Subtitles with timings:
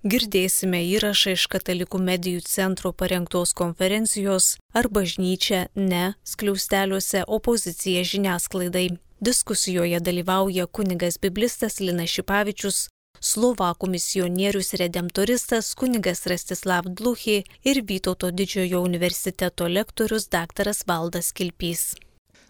[0.00, 8.96] Girdėsime įrašą iš Katalikų medijų centro parengtos konferencijos ar bažnyčia ne skliausteliuose opozicija žiniasklaidai.
[9.20, 12.86] Diskusijoje dalyvauja kunigas biblistas Lina Šipavičius,
[13.20, 20.72] Slovakų misionierius redemptoristas kunigas Rastislav Dluchi ir Vytauto didžiojo universiteto lektorius dr.
[20.88, 21.82] Valdas Kilpys.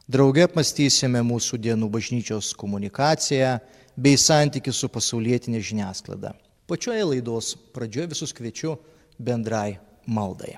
[0.06, 3.56] Drauge apmastysime mūsų dienų bažnyčios komunikaciją
[3.98, 6.36] bei santykių su pasaulietinė žiniasklaida.
[6.70, 8.76] Pačioje laidos pradžioje visus kviečiu
[9.18, 10.52] bendrai maldai.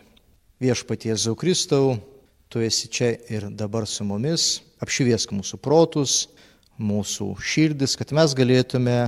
[0.60, 1.94] Viešpaties Zaukristau,
[2.52, 6.26] tu esi čia ir dabar su mumis, apšviesk mūsų protus,
[6.76, 8.98] mūsų širdis, kad mes galėtume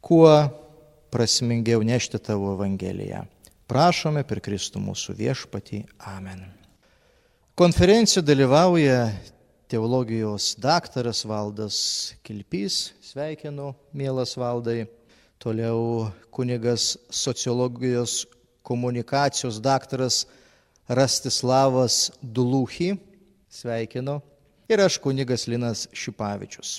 [0.00, 0.32] kuo
[1.12, 3.26] prasmingiau nešti tavo Evangeliją.
[3.68, 5.84] Prašome per Kristų mūsų viešpatį.
[6.08, 6.40] Amen.
[7.52, 9.10] Konferencijoje dalyvauja
[9.68, 11.76] teologijos daktaras Valdas
[12.24, 12.94] Kilpys.
[13.12, 14.86] Sveikinu, mielas Valdai.
[15.44, 18.26] Toliau kunigas sociologijos
[18.62, 20.26] komunikacijos daktaras
[20.88, 22.96] Rastislavas Duluchy.
[23.50, 24.22] Sveikinu.
[24.68, 26.78] Ir aš kunigas Linas Šipavičius.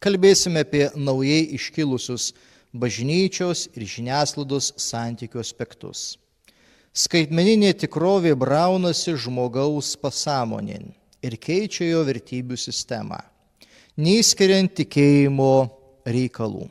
[0.00, 2.30] Kalbėsime apie naujai iškilusius
[2.72, 6.16] bažnyčios ir žiniasklaidos santykių aspektus.
[6.96, 10.88] Skaitmeninė tikrovė braunasi žmogaus pasąmonin
[11.20, 13.20] ir keičia jo vertybių sistemą,
[14.00, 15.52] neįskiriant tikėjimo
[16.08, 16.70] reikalų.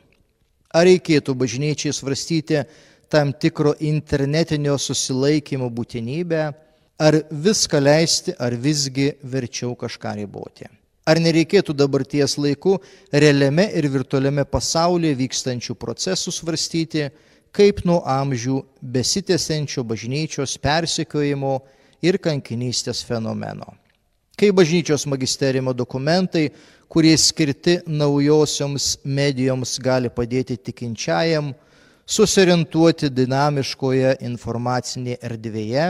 [0.76, 2.60] Ar reikėtų bažnyčiai svarstyti
[3.08, 6.42] tam tikro internetinio susilaikymo būtinybę,
[7.00, 10.68] ar viską leisti, ar visgi verčiau kažką riboti.
[11.06, 12.74] Ar nereikėtų dabarties laiku
[13.14, 17.06] realiame ir virtualiame pasaulyje vykstančių procesų svarstyti,
[17.54, 21.54] kaip nuo amžių besitėsiančio bažnyčios persekiojimo
[22.04, 23.70] ir kankinystės fenomeno.
[24.36, 26.50] Kai bažnyčios magisterimo dokumentai,
[26.92, 31.54] kurie skirti naujosioms medijoms, gali padėti tikinčiajam
[32.04, 35.88] susiorientuoti dinamiškoje informacinėje erdvėje,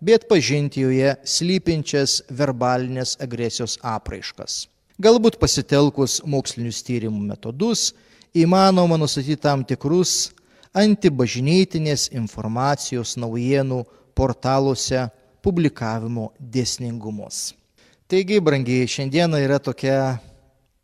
[0.00, 4.62] bet pažinti joje slypinčias verbalinės agresijos apraiškas.
[4.96, 7.90] Galbūt pasitelkus mokslinius tyrimų metodus
[8.32, 10.30] įmanoma nustatyti tam tikrus
[10.72, 13.84] antibažnytinės informacijos naujienų
[14.16, 15.10] portaluose
[15.44, 17.50] publikavimo dėsningumus.
[18.12, 20.18] Taigi, brangiai, šiandieną yra tokia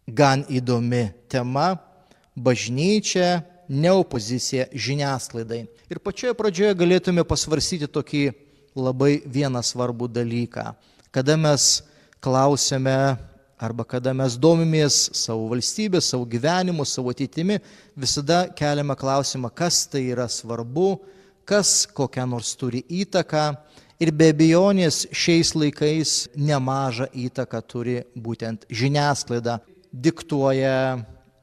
[0.08, 1.76] gan įdomi tema-
[2.46, 5.66] bažnyčia, ne opozicija žiniasklaidai.
[5.90, 8.32] Ir pačioje pradžioje galėtume pasvarsyti tokį
[8.74, 10.74] labai vieną svarbų dalyką.
[11.12, 11.82] Kada mes
[12.24, 13.18] klausėme
[13.60, 17.60] arba kada mes domimės savo valstybę, savo gyvenimu, savo ateitimi,
[17.94, 20.98] visada keliame klausimą, kas tai yra svarbu,
[21.44, 23.58] kas kokią nors turi įtaką.
[23.98, 29.56] Ir be abejonės šiais laikais nemažą įtaką turi būtent žiniasklaida,
[29.91, 31.00] diktuoja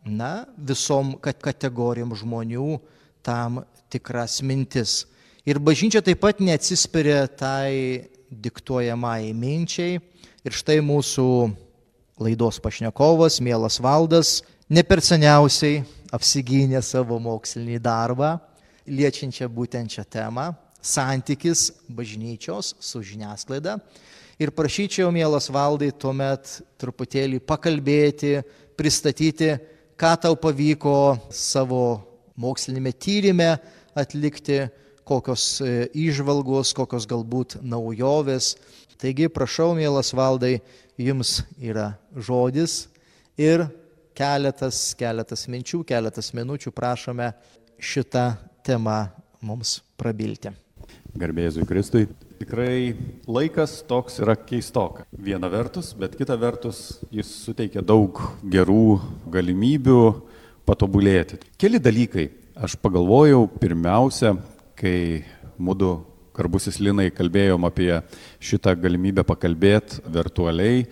[0.07, 2.77] na, visom kategorijom žmonių
[3.27, 3.59] tam
[3.91, 5.03] tikras mintis.
[5.43, 9.99] Ir bažnyčia taip pat neatsispiria tai diktuojamai minčiai.
[10.47, 11.27] Ir štai mūsų
[12.23, 14.39] laidos pašnekovas, mielas valdas,
[14.71, 15.83] ne per seniausiai
[16.15, 18.37] apsigynė savo mokslinį darbą,
[18.87, 20.53] liečiančią būtent šią temą-
[20.85, 23.79] santykis bažnyčios su žiniasklaida.
[24.41, 28.41] Ir prašyčiau, mielas valdai, tuomet truputėlį pakalbėti,
[28.75, 29.53] pristatyti,
[29.95, 31.85] ką tau pavyko savo
[32.35, 33.53] mokslinėme tyrimė
[33.95, 34.65] atlikti
[35.07, 35.87] kokios e,
[36.75, 38.55] kokios galbūt naujovės.
[38.99, 40.59] Taigi, prašau, mielas valdai,
[40.99, 42.85] jums yra žodis
[43.39, 43.67] ir
[44.15, 47.31] keletas, keletas minčių, keletas minučių prašome
[47.79, 48.29] šitą
[48.65, 49.05] temą
[49.43, 50.55] mums prabilti.
[51.15, 52.09] Garbėzui Kristui.
[52.41, 52.95] Tikrai
[53.31, 55.05] laikas toks yra keistoka.
[55.15, 58.19] Viena vertus, bet kita vertus jis suteikia daug
[58.51, 58.99] gerų
[59.31, 60.01] galimybių
[60.67, 61.39] patobulėti.
[61.61, 62.27] Keli dalykai.
[62.55, 64.33] Aš pagalvojau pirmiausia,
[64.79, 65.23] kai
[65.59, 65.97] mūdu
[66.35, 67.91] karbusis Linai kalbėjom apie
[68.43, 70.85] šitą galimybę pakalbėti virtualiai,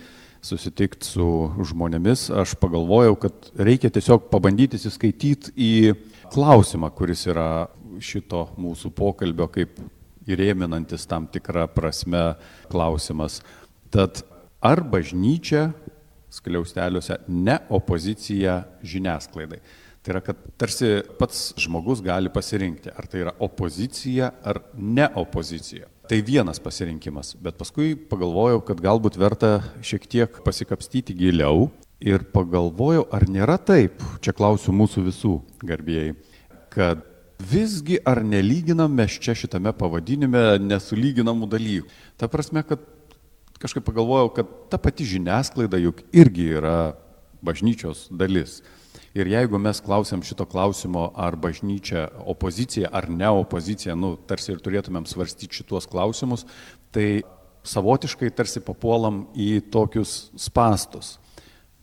[0.44, 1.26] susitikti su
[1.64, 5.72] žmonėmis, aš pagalvojau, kad reikia tiesiog pabandyti įsiskaityti į
[6.32, 7.66] klausimą, kuris yra
[8.04, 9.76] šito mūsų pokalbio kaip
[10.28, 12.34] įrėminantis tam tikrą prasme
[12.72, 13.40] klausimas.
[13.92, 14.22] Tad
[14.64, 15.68] ar bažnyčia
[16.34, 19.60] skliausteliuose ne opozicija žiniasklaidai?
[20.04, 25.88] Tai yra, kad tarsi pats žmogus gali pasirinkti, ar tai yra opozicija ar ne opozicija.
[26.04, 31.70] Tai vienas pasirinkimas, bet paskui pagalvojau, kad galbūt verta šiek tiek pasikapstyti giliau
[32.04, 35.32] ir pagalvojau, ar nėra taip, čia klausiu mūsų visų
[35.64, 36.12] garbėjai,
[36.74, 37.00] kad
[37.38, 41.88] visgi ar nelyginam mes čia šitame pavadinime nesulyginamų dalykų.
[42.20, 42.82] Ta prasme, kad
[43.62, 46.94] kažkaip pagalvojau, kad ta pati žiniasklaida juk irgi yra
[47.44, 48.62] bažnyčios dalis.
[49.14, 54.62] Ir jeigu mes klausiam šito klausimo, ar bažnyčia opozicija ar ne opozicija, nu, tarsi ir
[54.62, 56.42] turėtumėm svarstyti šituos klausimus,
[56.90, 57.22] tai
[57.64, 61.18] savotiškai tarsi papuolam į tokius spastus.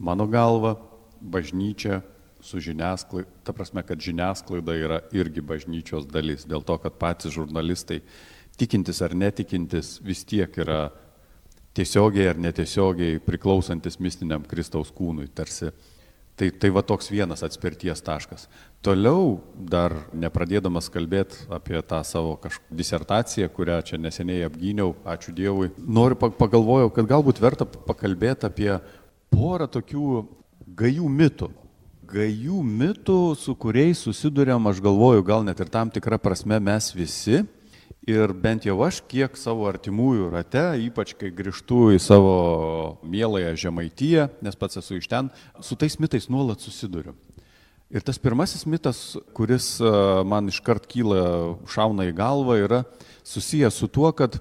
[0.01, 0.75] Mano galva,
[1.21, 2.01] bažnyčia
[2.41, 8.01] su žiniasklaida, ta prasme, kad žiniasklaida yra irgi bažnyčios dalis, dėl to, kad patys žurnalistai,
[8.59, 10.89] tikintis ar netikintis, vis tiek yra
[11.77, 15.71] tiesiogiai ar netiesiogiai priklausantis mistiniam Kristaus kūnui, tarsi.
[16.41, 18.47] Tai, tai va toks vienas atspirties taškas.
[18.81, 25.69] Toliau, dar nepradėdamas kalbėti apie tą savo kažkokią disertaciją, kurią čia neseniai apgyniau, ačiū Dievui,
[25.77, 28.71] noriu pagalvojau, kad galbūt verta pakalbėti apie
[29.29, 30.23] porą tokių
[30.81, 31.51] gajų mitų,
[32.11, 37.43] gajų mitų, su kuriais susidurėm, aš galvoju, gal net ir tam tikrą prasme mes visi.
[38.09, 42.31] Ir bent jau aš, kiek savo artimųjų rate, ypač kai grįžtu į savo
[43.05, 45.29] mieląją žemaityje, nes pats esu iš ten,
[45.61, 47.13] su tais mitais nuolat susiduriu.
[47.91, 49.01] Ir tas pirmasis mitas,
[49.37, 49.91] kuris e,
[50.25, 52.81] man iškart kyla, šauna į galvą, yra
[53.27, 54.39] susijęs su tuo, kad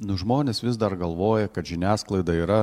[0.00, 2.60] nu, žmonės vis dar galvoja, kad žiniasklaida yra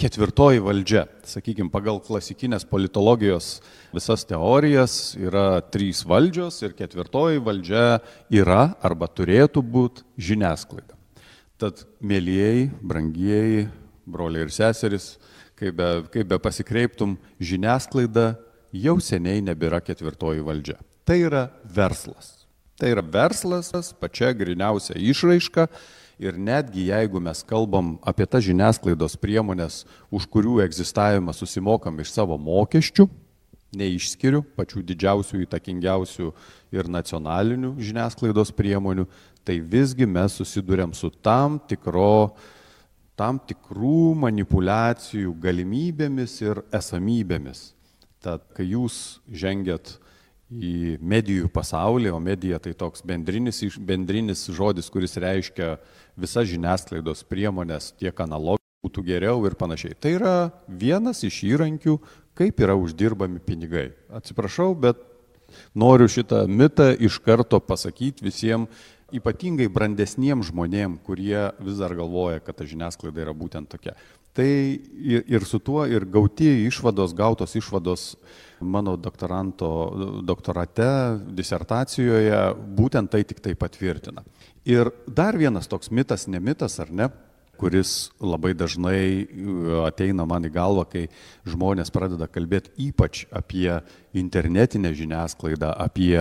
[0.00, 1.04] ketvirtoji valdžia.
[1.28, 3.60] Sakykime, pagal klasikinės politologijos
[3.94, 8.00] visas teorijas yra trys valdžios ir ketvirtoji valdžia
[8.32, 10.96] yra arba turėtų būti žiniasklaida.
[11.60, 13.66] Tad, mėlyjeji, brangieji,
[14.08, 15.12] broliai ir seserys,
[15.58, 18.32] kaip be, kaip be pasikreiptum, žiniasklaida
[18.74, 20.80] jau seniai nebėra ketvirtoji valdžia.
[21.06, 22.42] Tai yra verslas.
[22.80, 25.68] Tai yra verslas, pačia griniausia išraiška
[26.22, 32.36] Ir netgi jeigu mes kalbam apie tas žiniasklaidos priemonės, už kurių egzistavimą susimokam iš savo
[32.38, 33.08] mokesčių,
[33.74, 36.28] neišskiriu pačių didžiausių, įtakingiausių
[36.76, 39.08] ir nacionalinių žiniasklaidos priemonių,
[39.42, 42.36] tai visgi mes susidurėm su tam, tikro,
[43.18, 47.72] tam tikrų manipulacijų galimybėmis ir esamybėmis.
[48.22, 49.96] Tad, kai jūs žengėt
[50.60, 55.76] į medijų pasaulį, o medija tai toks bendrinis, bendrinis žodis, kuris reiškia
[56.18, 59.94] visas žiniasklaidos priemonės, tiek analogijų būtų geriau ir panašiai.
[59.94, 61.98] Tai yra vienas iš įrankių,
[62.38, 63.92] kaip yra uždirbami pinigai.
[64.12, 65.00] Atsiprašau, bet
[65.74, 68.68] noriu šitą mitą iš karto pasakyti visiems,
[69.12, 73.92] ypatingai brandesniems žmonėms, kurie vis dar galvoja, kad ta žiniasklaida yra būtent tokia.
[74.32, 78.14] Tai ir, su tuo, ir gauti išvados, gautos išvados
[78.64, 79.68] mano doktoranto
[80.24, 80.86] doktorate,
[81.36, 82.38] disertacijoje,
[82.78, 84.24] būtent tai tik tai patvirtina.
[84.64, 87.10] Ir dar vienas toks mitas, ne mitas ar ne,
[87.62, 89.26] kuris labai dažnai e,
[89.86, 91.04] ateina man į galvą, kai
[91.46, 93.68] žmonės pradeda kalbėti ypač apie
[94.18, 96.16] internetinę žiniasklaidą, apie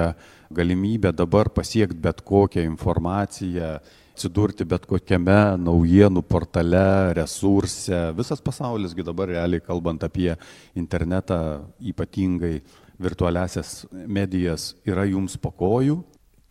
[0.54, 3.78] galimybę dabar pasiekti bet kokią informaciją,
[4.12, 7.98] atsidurti bet kokiame naujienų portale, resurse.
[8.18, 10.34] Visas pasaulисgi dabar realiai kalbant apie
[10.78, 12.60] internetą, ypatingai
[13.02, 16.02] virtualiasias medijas, yra jums po kojų.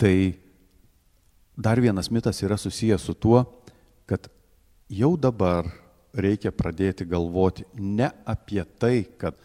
[0.01, 0.15] Tai
[1.57, 3.45] dar vienas mitas yra susijęs su tuo,
[4.09, 4.27] kad
[4.91, 5.69] jau dabar
[6.17, 9.37] reikia pradėti galvoti ne apie tai, kad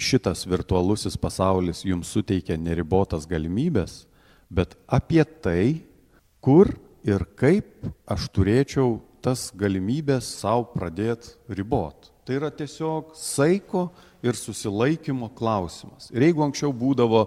[0.00, 4.06] šitas virtualusis pasaulis jums suteikia neribotas galimybės,
[4.50, 5.84] bet apie tai,
[6.40, 6.72] kur
[7.06, 12.10] ir kaip aš turėčiau tas galimybės savo pradėti ribot.
[12.24, 13.88] Tai yra tiesiog saiko
[14.24, 16.10] ir susilaikymo klausimas.
[16.12, 17.26] Ir jeigu anksčiau būdavo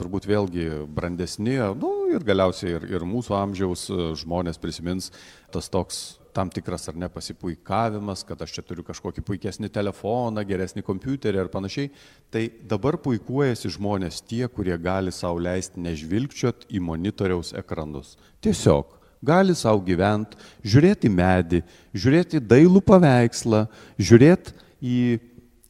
[0.00, 3.84] turbūt vėlgi brandesni, nu, ir galiausiai ir, ir mūsų amžiaus
[4.22, 5.10] žmonės prisimins
[5.52, 6.00] tas toks
[6.32, 11.90] tam tikras ar nepasipuikavimas, kad aš čia turiu kažkokį puikesnį telefoną, geresnį kompiuterį ir panašiai,
[12.30, 18.14] tai dabar puikuojasi žmonės tie, kurie gali savo leisti nežvilgčiot į monitoriaus ekranus.
[18.44, 21.62] Tiesiog gali savo gyventi, žiūrėti medį,
[21.94, 23.66] žiūrėti dailų paveikslą,
[24.00, 25.00] žiūrėti į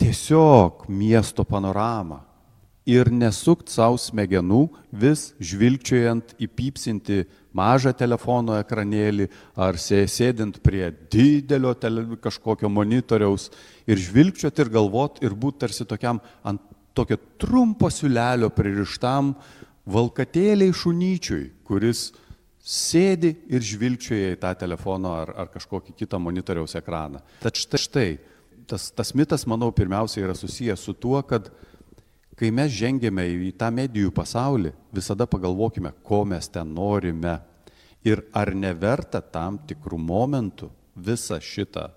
[0.01, 2.23] tiesiog miesto panoramą
[2.89, 7.21] ir nesukt savo smegenų, vis žvilgčiojant į pypsinti
[7.55, 9.29] mažą telefono ekranėlį
[9.59, 13.51] ar sėdint prie didelio tele, kažkokio monitoriaus
[13.87, 16.63] ir žvilgčiot ir galvot ir būt tarsi tokiam ant
[16.95, 19.35] tokio trumpo siulelio pririštam
[19.91, 22.11] valkatėliai šunyčiui, kuris
[22.61, 27.23] sėdi ir žvilgčioja į tą telefono ar, ar kažkokį kitą monitoriaus ekraną.
[27.41, 28.09] Tad štai, štai
[28.71, 31.51] tas, tas mitas, manau, pirmiausia yra susijęs su tuo, kad
[32.39, 37.39] kai mes žengėme į tą medijų pasaulį, visada pagalvokime, ko mes ten norime
[38.07, 41.91] ir ar neverta tam tikrų momentų visą šitą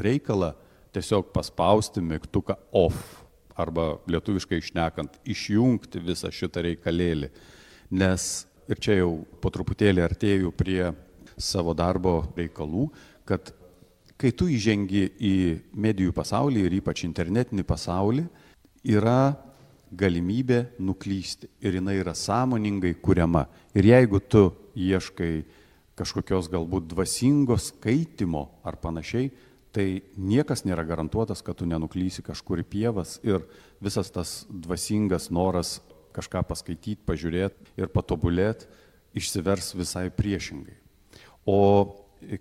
[0.00, 0.54] reikalą
[0.94, 3.20] tiesiog paspausti mygtuką off
[3.54, 7.28] arba lietuviškai išnekant, išjungti visą šitą reikalėlį.
[7.94, 10.92] Nes ir čia jau po truputėlį artėjau prie
[11.36, 12.88] savo darbo reikalų,
[13.26, 13.52] kad
[14.20, 15.34] kai tu įžengi į
[15.74, 18.26] medijų pasaulį ir ypač internetinį pasaulį,
[18.94, 19.34] yra
[19.94, 23.46] galimybė nuklysti ir jinai yra sąmoningai kuriama.
[23.74, 25.44] Ir jeigu tu ieškai
[25.98, 29.30] kažkokios galbūt dvasingos skaitimo ar panašiai,
[29.74, 33.42] tai niekas nėra garantuotas, kad tu nenuklysi kažkur į pievas ir
[33.82, 35.80] visas tas dvasingas noras
[36.14, 38.70] kažką paskaityti, pažiūrėti ir patobulėti
[39.18, 40.76] išsivers visai priešingai.
[41.44, 41.60] O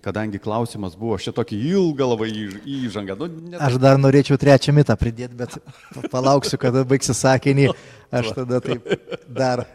[0.02, 3.18] kadangi klausimas buvo, aš čia tokį ilgą labai įžangą.
[3.20, 3.60] Nu, net...
[3.62, 5.58] Aš dar norėčiau trečią mitą pridėti, bet
[6.14, 7.70] palauksiu, kada baigsi sakinį,
[8.14, 8.88] aš tada taip
[9.28, 9.66] dar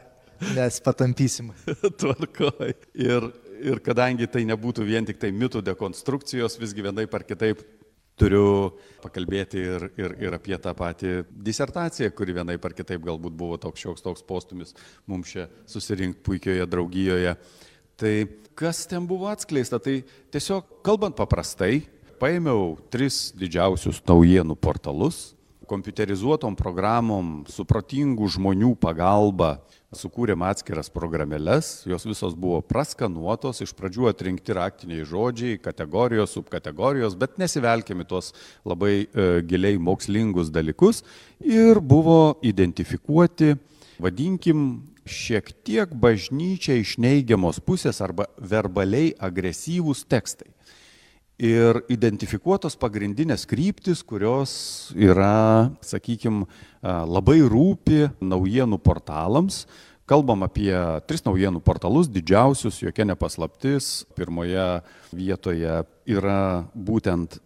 [0.55, 1.53] mes patampysim.
[2.01, 2.75] Tvarkoj.
[2.97, 3.29] Ir,
[3.59, 7.65] ir kadangi tai nebūtų vien tik tai mitų dekonstrukcijos, visgi vienai par kitaip
[8.19, 8.49] turiu
[9.03, 13.85] pakalbėti ir, ir, ir apie tą patį disertaciją, kuri vienai par kitaip galbūt buvo toks
[13.85, 14.75] šioks toks postumis
[15.07, 17.37] mums čia susirinkti puikioje draugijoje.
[17.99, 18.15] Tai
[18.59, 20.03] kas ten buvo atskleista, tai
[20.35, 21.87] tiesiog kalbant paprastai,
[22.19, 25.33] paėmiau tris didžiausius naujienų portalus,
[25.69, 29.59] kompiuterizuotom programom, supratingų žmonių pagalba
[29.97, 37.39] sukūrėm atskiras programėles, jos visos buvo praskanuotos, iš pradžių atrinkti raktiniai žodžiai, kategorijos, subkategorijos, bet
[37.41, 38.35] nesivelkėme tuos
[38.69, 41.01] labai e, giliai mokslingus dalykus
[41.41, 43.55] ir buvo identifikuoti,
[44.03, 44.69] vadinkim,
[45.09, 50.53] šiek tiek bažnyčia iš neigiamos pusės arba verbaliai agresyvūs tekstai
[51.39, 54.53] ir identifikuotos pagrindinės kryptis, kurios
[54.99, 56.49] yra, sakykime,
[56.83, 59.67] labai rūpi naujienų portalams.
[60.09, 60.73] Kalbam apie
[61.05, 64.07] tris naujienų portalus, didžiausius, jokia nepaslaptis.
[64.17, 64.81] Pirmoje
[65.13, 66.41] vietoje yra
[66.73, 67.37] būtent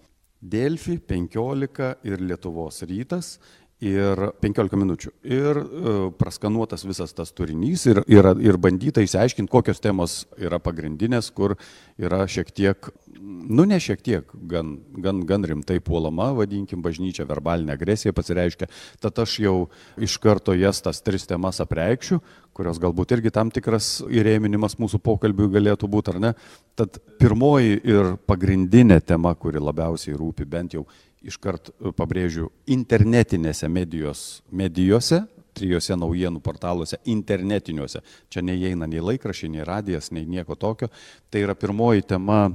[0.43, 3.37] Delfi, 15 ir Lietuvos rytas
[3.83, 5.11] ir 15 minučių.
[5.27, 11.33] Ir e, praskanuotas visas tas turinys ir, ir, ir bandyta įsiaiškinti, kokios temos yra pagrindinės,
[11.35, 11.57] kur
[12.01, 17.75] yra šiek tiek, nu ne šiek tiek, gan, gan, gan rimtai puolama, vadinkim, bažnyčia verbalinė
[17.77, 18.69] agresija pasireiškia.
[19.03, 19.57] Tad aš jau
[20.01, 22.19] iš karto jas tas tris temas apreikščiu,
[22.57, 26.33] kurios galbūt irgi tam tikras įrėminimas mūsų pokalbiui galėtų būti, ar ne.
[26.79, 30.87] Tad pirmoji ir pagrindinė tema, kuri labiausiai rūpi bent jau
[31.23, 35.23] iškart e, pabrėžiu, internetinėse medijos, medijose,
[35.57, 38.03] trijose naujienų portaluose, internetiniuose.
[38.33, 40.89] Čia neįeina nei laikrašiai, nei radijas, nei nieko tokio.
[41.31, 42.47] Tai yra pirmoji tema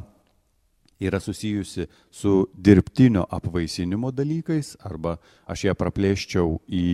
[1.00, 6.88] yra susijusi su dirbtinio apvaisinimo dalykais, arba aš ją praplėščiau į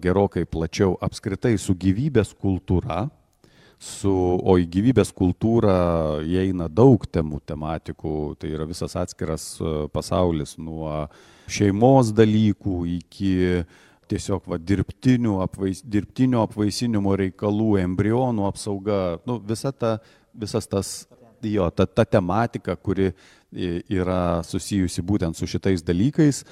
[0.00, 3.08] gerokai plačiau apskritai su gyvybės kultūra,
[3.80, 5.74] su, o į gyvybės kultūrą
[6.28, 11.06] įeina daug temų, tematikų, tai yra visas atskiras e, pasaulis nuo
[11.50, 13.32] šeimos dalykų iki
[14.10, 19.96] tiesiog va, dirbtinio, apvais, dirbtinio apvaisinimo reikalų, embrionų apsauga, nu, visa ta,
[20.34, 20.90] visas tas,
[21.46, 23.12] jo, ta, ta tematika, kuri
[23.50, 26.44] yra susijusi būtent su šitais dalykais,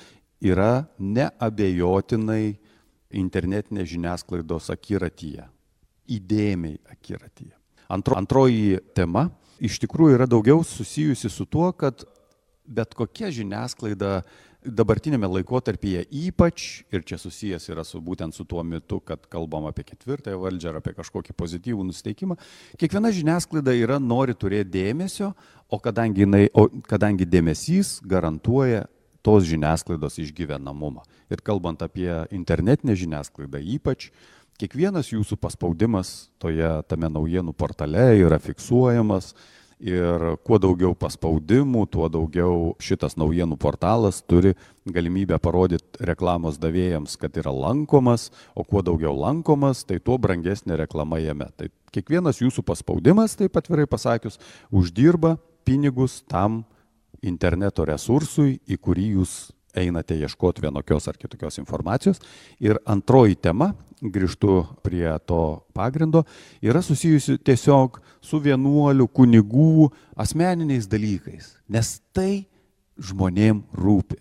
[0.43, 2.59] yra neabejotinai
[3.19, 5.47] internetinės žiniasklaidos akiratyje
[6.09, 7.55] įdėmiai akiratyje.
[7.89, 9.29] Antro, antroji tema
[9.65, 12.05] iš tikrųjų yra daugiau susijusi su tuo, kad
[12.69, 14.23] bet kokia žiniasklaida
[14.65, 19.85] dabartinėme laikotarpyje ypač, ir čia susijęs yra su būtent su tuo mitu, kad kalbam apie
[19.87, 22.39] ketvirtąją valdžią ar apie kažkokį pozityvų nusteikimą,
[22.81, 25.33] kiekviena žiniasklaida yra nori turėti dėmesio,
[25.71, 28.87] o kadangi, jinai, o kadangi dėmesys garantuoja
[29.23, 31.05] tos žiniasklaidos išgyvenamumą.
[31.31, 34.09] Ir kalbant apie internetinę žiniasklaidą ypač,
[34.59, 39.35] kiekvienas jūsų paspaudimas toje tame naujienų portale yra fiksuojamas
[39.81, 44.55] ir kuo daugiau paspaudimų, tuo daugiau šitas naujienų portalas turi
[44.89, 51.21] galimybę parodyti reklamos davėjams, kad yra lankomas, o kuo daugiau lankomas, tai tuo brangesnė reklama
[51.23, 51.51] jame.
[51.57, 55.37] Tai kiekvienas jūsų paspaudimas, taip atvirai pasakius, uždirba
[55.69, 56.65] pinigus tam
[57.23, 59.39] interneto resursui, į kurį jūs
[59.79, 62.23] einate ieškoti vienokios ar kitokios informacijos.
[62.63, 66.25] Ir antroji tema, grįžtu prie to pagrindo,
[66.63, 69.89] yra susijusi tiesiog su vienuolių, kunigų
[70.19, 72.47] asmeniniais dalykais, nes tai
[72.99, 74.21] žmonėm rūpi.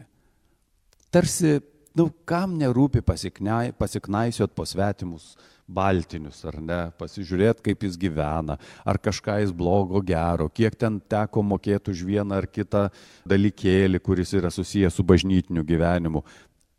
[1.13, 1.57] Tarsi,
[1.97, 5.35] nu, kam nerūpi pasiknaisiot po svetimus
[5.67, 8.55] baltinius, ar ne, pasižiūrėti, kaip jis gyvena,
[8.87, 12.85] ar kažką jis blogo gero, kiek ten teko mokėti už vieną ar kitą
[13.27, 16.23] dalykėlį, kuris yra susijęs su bažnytiniu gyvenimu.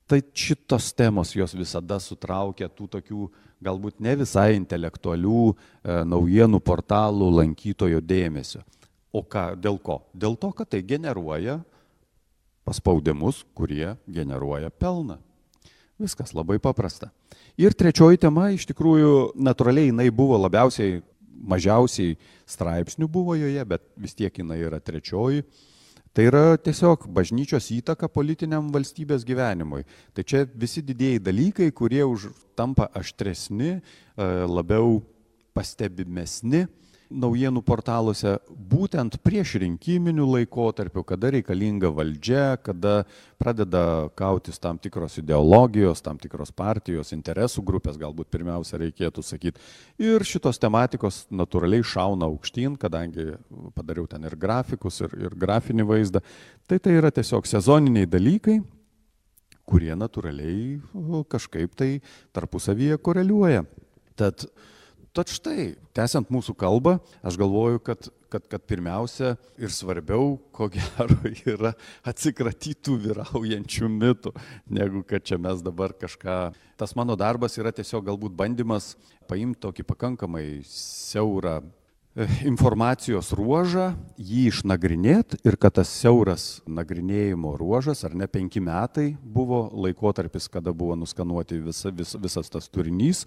[0.09, 3.27] Tai šitos temos jos visada sutraukia tų tokių
[3.65, 5.55] galbūt ne visai intelektualių e,
[6.09, 8.63] naujienų portalų lankytojo dėmesio.
[9.13, 10.01] O ką, dėl ko?
[10.17, 11.59] Dėl to, kad tai generuoja
[12.69, 15.19] paspaudimus, kurie generuoja pelną.
[15.99, 17.11] Viskas labai paprasta.
[17.59, 21.01] Ir trečioji tema, iš tikrųjų, natūraliai jinai buvo labiausiai,
[21.49, 22.17] mažiausiai
[22.49, 25.43] straipsnių buvo joje, bet vis tiek jinai yra trečioji.
[26.17, 29.85] Tai yra tiesiog bažnyčios įtaka politiniam valstybės gyvenimui.
[30.17, 34.99] Tai čia visi didėjai dalykai, kurie už tampa aštresni, e, labiau
[35.55, 36.67] pastebimesni
[37.09, 43.03] naujienų portaluose būtent prieš rinkiminių laikotarpių, kada reikalinga valdžia, kada
[43.41, 49.63] pradeda kautis tam tikros ideologijos, tam tikros partijos, interesų grupės, galbūt pirmiausia reikėtų sakyti.
[50.03, 53.33] Ir šitos tematikos natūraliai šauna aukštyn, kadangi
[53.77, 56.25] padariau ten ir grafikus, ir, ir grafinį vaizdą.
[56.69, 58.61] Tai tai yra tiesiog sezoniniai dalykai,
[59.69, 60.81] kurie natūraliai
[61.29, 61.93] kažkaip tai
[62.37, 63.65] tarpusavyje koreliuoja.
[64.19, 64.49] Tad
[65.19, 66.93] Tad štai, tęsiant mūsų kalbą,
[67.27, 71.17] aš galvoju, kad, kad, kad pirmiausia ir svarbiau, ko gero,
[71.57, 71.73] yra
[72.07, 74.31] atsikratytų vyraujančių mitų,
[74.79, 76.37] negu kad čia mes dabar kažką.
[76.79, 78.93] Tas mano darbas yra tiesiog galbūt bandymas
[79.27, 81.57] paimti tokį pakankamai siaurą
[82.47, 89.65] informacijos ruožą, jį išnagrinėti ir kad tas siauras nagrinėjimo ruožas, ar ne penki metai buvo
[89.87, 93.25] laikotarpis, kada buvo nuskanuoti visa, vis, visas tas turinys,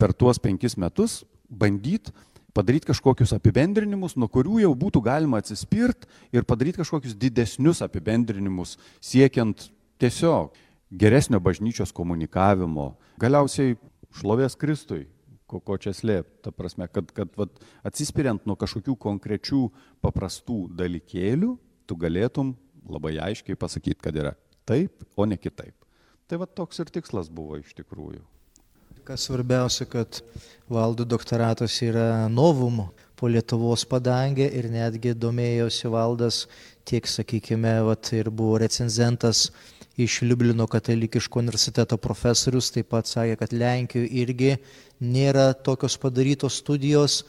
[0.00, 1.22] per tuos penkis metus
[1.54, 2.12] bandyti
[2.54, 9.68] padaryti kažkokius apibendrinimus, nuo kurių jau būtų galima atsispirt ir padaryti kažkokius didesnius apibendrinimus, siekiant
[9.98, 10.54] tiesiog
[10.94, 13.74] geresnio bažnyčios komunikavimo, galiausiai
[14.14, 15.08] šlovės Kristui,
[15.50, 16.44] ko, ko čia slėpti.
[16.46, 19.64] Ta prasme, kad, kad vat, atsispiriant nuo kažkokių konkrečių
[20.04, 21.56] paprastų dalykėlių,
[21.90, 22.54] tu galėtum
[22.86, 24.36] labai aiškiai pasakyti, kad yra
[24.68, 25.74] taip, o ne kitaip.
[26.30, 28.22] Tai va toks ir tikslas buvo iš tikrųjų.
[29.04, 30.22] Kas svarbiausia, kad
[30.72, 32.86] valdų doktoratas yra novum
[33.20, 36.38] po Lietuvos padangę ir netgi domėjosi valdas
[36.88, 39.50] tiek, sakykime, vat, ir buvo recenzentas
[40.00, 44.54] iš Liublino katalikiško universiteto profesorius, taip pat sakė, kad Lenkijoje irgi
[45.04, 47.20] nėra tokios padarytos studijos.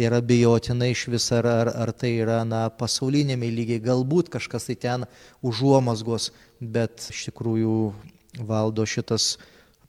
[0.00, 4.78] Ir abejotina iš vis, ar, ar, ar tai yra na, pasaulinėme lygiai, galbūt kažkas tai
[4.82, 5.06] ten
[5.46, 7.78] užuomasgos, bet iš tikrųjų
[8.48, 9.34] valdo šitas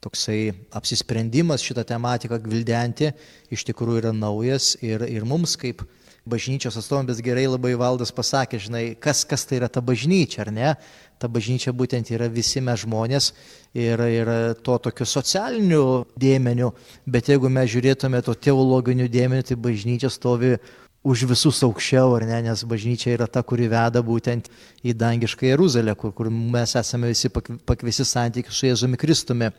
[0.02, 3.12] toksai apsisprendimas šitą tematiką gvildenti
[3.54, 5.84] iš tikrųjų yra naujas ir, ir mums kaip
[6.26, 10.52] bažnyčios atstovam, bet gerai labai valdas pasakė, žinai, kas, kas tai yra ta bažnyčia, ar
[10.54, 10.74] ne?
[11.22, 13.32] Ta bažnyčia būtent yra visi mes žmonės
[13.78, 14.30] ir, ir
[14.66, 16.72] to tokiu socialiniu dėmeniu,
[17.06, 20.56] bet jeigu mes žiūrėtume to teologiniu dėmeniu, tai bažnyčia stovi
[21.02, 24.50] už visus aukščiau, ar ne, nes bažnyčia yra ta, kuri veda būtent
[24.86, 29.50] į dangišką Jeruzalę, kur, kur mes esame visi pakvisi santykių su Jėzumi Kristumi.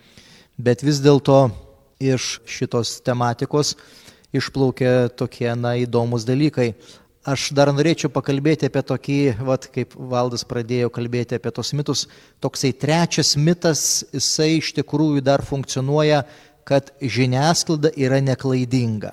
[0.61, 1.51] Bet vis dėlto
[2.03, 3.77] iš šitos tematikos
[4.33, 6.73] išplaukia tokie, na, įdomus dalykai.
[7.23, 12.09] Aš dar norėčiau pakalbėti apie tokį, vat, kaip valdas pradėjo kalbėti apie tos mitus,
[12.43, 16.25] toksai trečias mitas, jisai iš tikrųjų dar funkcionuoja,
[16.67, 19.13] kad žiniasklaida yra neklaidinga.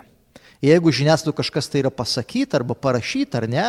[0.65, 3.67] Jeigu žiniasklaida kažkas tai yra pasakyti arba parašyti ar ne,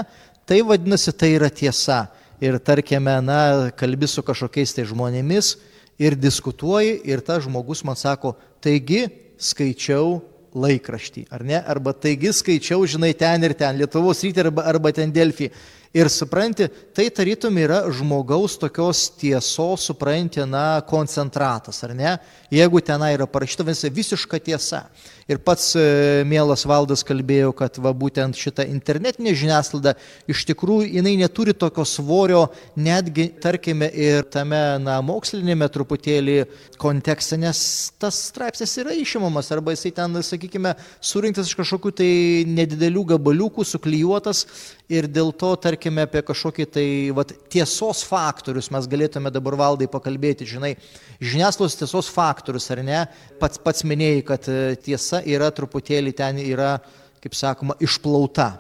[0.49, 2.07] tai vadinasi tai yra tiesa.
[2.41, 5.59] Ir tarkime, na, kalbi su kažkokiais tai žmonėmis
[6.01, 8.35] ir diskutuoji ir tas žmogus man sako,
[8.65, 9.05] taigi
[9.41, 10.21] skaičiau
[10.57, 11.61] laikraštį, ar ne?
[11.61, 15.51] Arba taigi skaičiau, žinai, ten ir ten, Lietuvos rytį arba, arba ten Delfį.
[15.91, 22.13] Ir supranti, tai tarytum yra žmogaus tokios tiesos, supranti, na, koncentratas, ar ne?
[22.55, 24.85] Jeigu tenai yra parašyta visą visiška tiesa.
[25.31, 25.83] Ir pats e,
[26.27, 29.97] mielas valdas kalbėjo, kad va būtent šita internetinė žiniasklaida
[30.31, 32.45] iš tikrųjų jinai neturi tokio svorio,
[32.79, 36.41] netgi, tarkime, ir tame, na, mokslinėme truputėlį
[36.83, 37.61] kontekste, nes
[37.99, 42.13] tas straipsnis yra išimamas, arba jisai ten, sakykime, surinktas iš kažkokių tai
[42.51, 44.47] nedidelių gabaliukų, suklyjuotas
[44.91, 50.49] ir dėl to, tarkime, apie kažkokį tai va, tiesos faktorius mes galėtume dabar valdai pakalbėti,
[50.49, 50.75] žinai,
[51.23, 53.05] žiniasklaidos tiesos faktorius, ar ne,
[53.41, 56.75] pats, pats minėjai, kad e, tiesa yra truputėlį ten yra,
[57.23, 58.53] kaip sakoma, išplauta.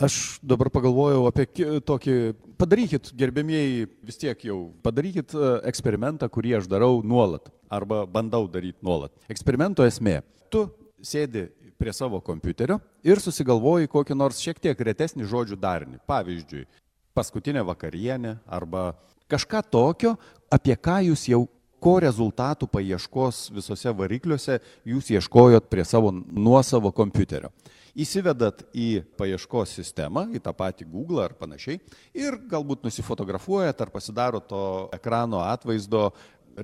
[0.00, 1.44] Aš dabar pagalvojau apie
[1.84, 2.16] tokį,
[2.60, 8.80] padarykit, gerbėmieji, vis tiek jau, padarykit e, eksperimentą, kurį aš darau nuolat, arba bandau daryti
[8.86, 9.12] nuolat.
[9.28, 10.64] Eksperimento esmė, tu
[11.04, 16.00] sėdi prie savo kompiuterio ir susigalvoji kokį nors šiek tiek retesnį žodžių darinį.
[16.10, 16.66] Pavyzdžiui,
[17.14, 18.90] paskutinė vakarienė arba
[19.30, 20.16] kažką tokio,
[20.50, 21.46] apie ką jūs jau
[21.78, 27.52] ko rezultatų paieškos visose varikliuose jūs ieškojot prie savo nuosavo kompiuterio.
[27.98, 31.80] Įsivedat į paieškos sistemą, į tą patį Google ar panašiai
[32.14, 34.60] ir galbūt nusifotografuojat ar pasidaro to
[34.94, 36.12] ekrano atvaizdo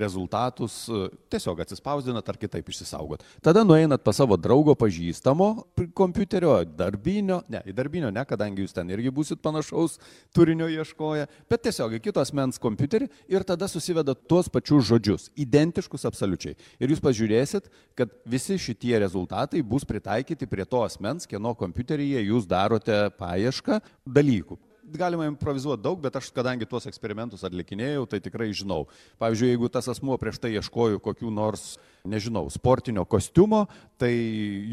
[0.01, 0.85] rezultatus
[1.33, 3.23] tiesiog atsispausdinat ar kitaip išsisaugot.
[3.45, 5.49] Tada nueinat pas savo draugo pažįstamo
[5.97, 9.99] kompiuterio, darbinio, ne, į darbinio ne, kadangi jūs ten irgi busit panašaus
[10.35, 16.07] turinio ieškoję, bet tiesiog į kitos mens kompiuterį ir tada susivedat tuos pačius žodžius, identiškus
[16.11, 16.59] absoliučiai.
[16.83, 22.49] Ir jūs pažiūrėsit, kad visi šitie rezultatai bus pritaikyti prie to asmens, kieno kompiuteryje jūs
[22.51, 24.61] darote paiešką dalykų
[24.93, 28.85] galima improvizuoti daug, bet aš, kadangi tuos eksperimentus atlikinėjau, tai tikrai žinau.
[29.23, 31.75] Pavyzdžiui, jeigu tas asmuo prieš tai ieškojo kokių nors,
[32.09, 33.65] nežinau, sportinio kostiumo,
[34.01, 34.13] tai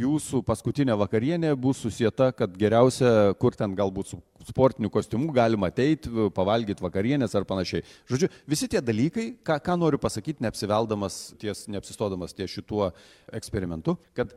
[0.02, 6.10] jūsų paskutinė vakarienė bus susieta, kad geriausia, kur ten galbūt su sportiniu kostiumu galima ateiti,
[6.36, 7.86] pavalgyti vakarienės ar panašiai.
[8.10, 12.90] Žodžiu, visi tie dalykai, ką, ką noriu pasakyti, neapsiveldamas ties, neapsistodamas ties šituo
[13.32, 14.34] eksperimentu, kad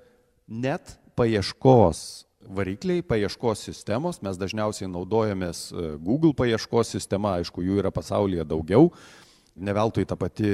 [0.47, 7.93] net paieškos varikliai, paieškos sistemos, mes dažniausiai naudojamės e, Google paieškos sistema, aišku, jų yra
[7.95, 8.91] pasaulyje daugiau.
[9.55, 10.49] Neveltui ta pati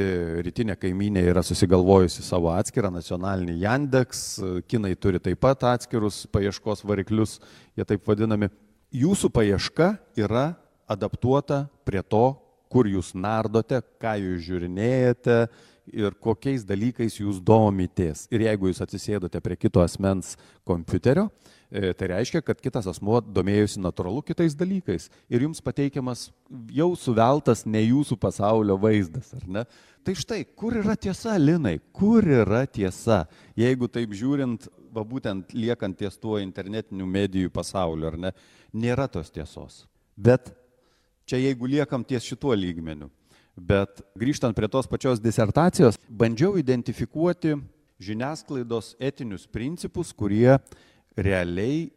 [0.45, 6.85] rytinė kaiminė yra susigalvojusi savo atskirą nacionalinį Yandex, e, kinai turi taip pat atskirus paieškos
[6.89, 7.39] variklius,
[7.79, 8.51] jie taip vadinami.
[8.91, 10.51] Jūsų paieška yra
[10.91, 12.27] adaptuota prie to,
[12.71, 15.39] kur jūs nardote, ką jūs žiūrinėjate,
[15.93, 18.27] ir kokiais dalykais jūs domitės.
[18.33, 20.37] Ir jeigu jūs atsisėdote prie kito asmens
[20.69, 21.29] kompiuterio,
[21.71, 25.09] e, tai reiškia, kad kitas asmuo domėjosi natūralu kitais dalykais.
[25.31, 26.29] Ir jums pateikiamas
[26.75, 29.67] jau suveltas ne jūsų pasaulio vaizdas, ar ne?
[30.07, 33.27] Tai štai, kur yra tiesa, Linai, kur yra tiesa,
[33.59, 38.33] jeigu taip žiūrint, va būtent liekant ties tuo internetinių medijų pasauliu, ar ne,
[38.73, 39.85] nėra tos tiesos.
[40.17, 40.51] Bet
[41.29, 43.11] čia jeigu liekam ties šituo lygmeniu,
[43.57, 47.57] Bet grįžtant prie tos pačios disertacijos, bandžiau identifikuoti
[48.01, 50.59] žiniasklaidos etinius principus, kurie
[51.19, 51.91] realiai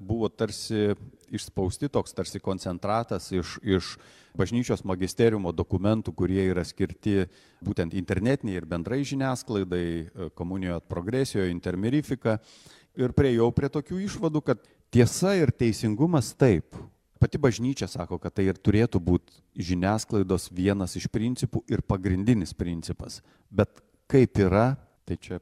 [0.00, 0.94] buvo tarsi
[1.30, 3.94] išspausti toks tarsi koncentratas iš, iš
[4.38, 7.26] bažnyčios magisteriumo dokumentų, kurie yra skirti
[7.64, 12.38] būtent internetiniai ir bendrai žiniasklaidai, komunijoje progresijoje, intermirifika.
[12.98, 16.74] Ir priejau prie tokių išvadų, kad tiesa ir teisingumas taip,
[17.20, 23.18] Pati bažnyčia sako, kad tai ir turėtų būti žiniasklaidos vienas iš principų ir pagrindinis principas.
[23.52, 24.72] Bet kaip yra,
[25.04, 25.40] tai čia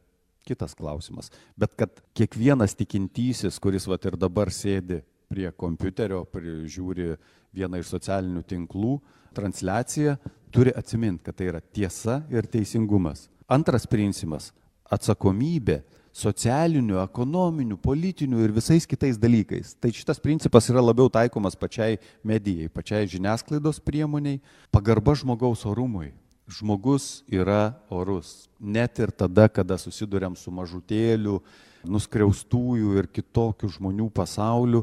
[0.48, 1.30] kitas klausimas.
[1.54, 6.24] Bet kad kiekvienas tikintysis, kuris vat ir dabar sėdi prie kompiuterio,
[6.66, 7.12] žiūri
[7.54, 8.96] vieną iš socialinių tinklų
[9.36, 10.16] transliaciją,
[10.50, 13.28] turi atsiminti, kad tai yra tiesa ir teisingumas.
[13.46, 14.50] Antras principas-
[14.94, 15.82] atsakomybė
[16.18, 19.76] socialiniu, ekonominiu, politiniu ir visais kitais dalykais.
[19.78, 24.40] Tai šitas principas yra labiau taikomas pačiai medijai, pačiai žiniasklaidos priemoniai,
[24.74, 26.10] pagarba žmogaus orumui.
[26.48, 28.48] Žmogus yra orus.
[28.58, 31.42] Net ir tada, kada susidurėm su mažutėliu,
[31.86, 34.82] nuskriaustųjų ir kitokių žmonių pasauliu,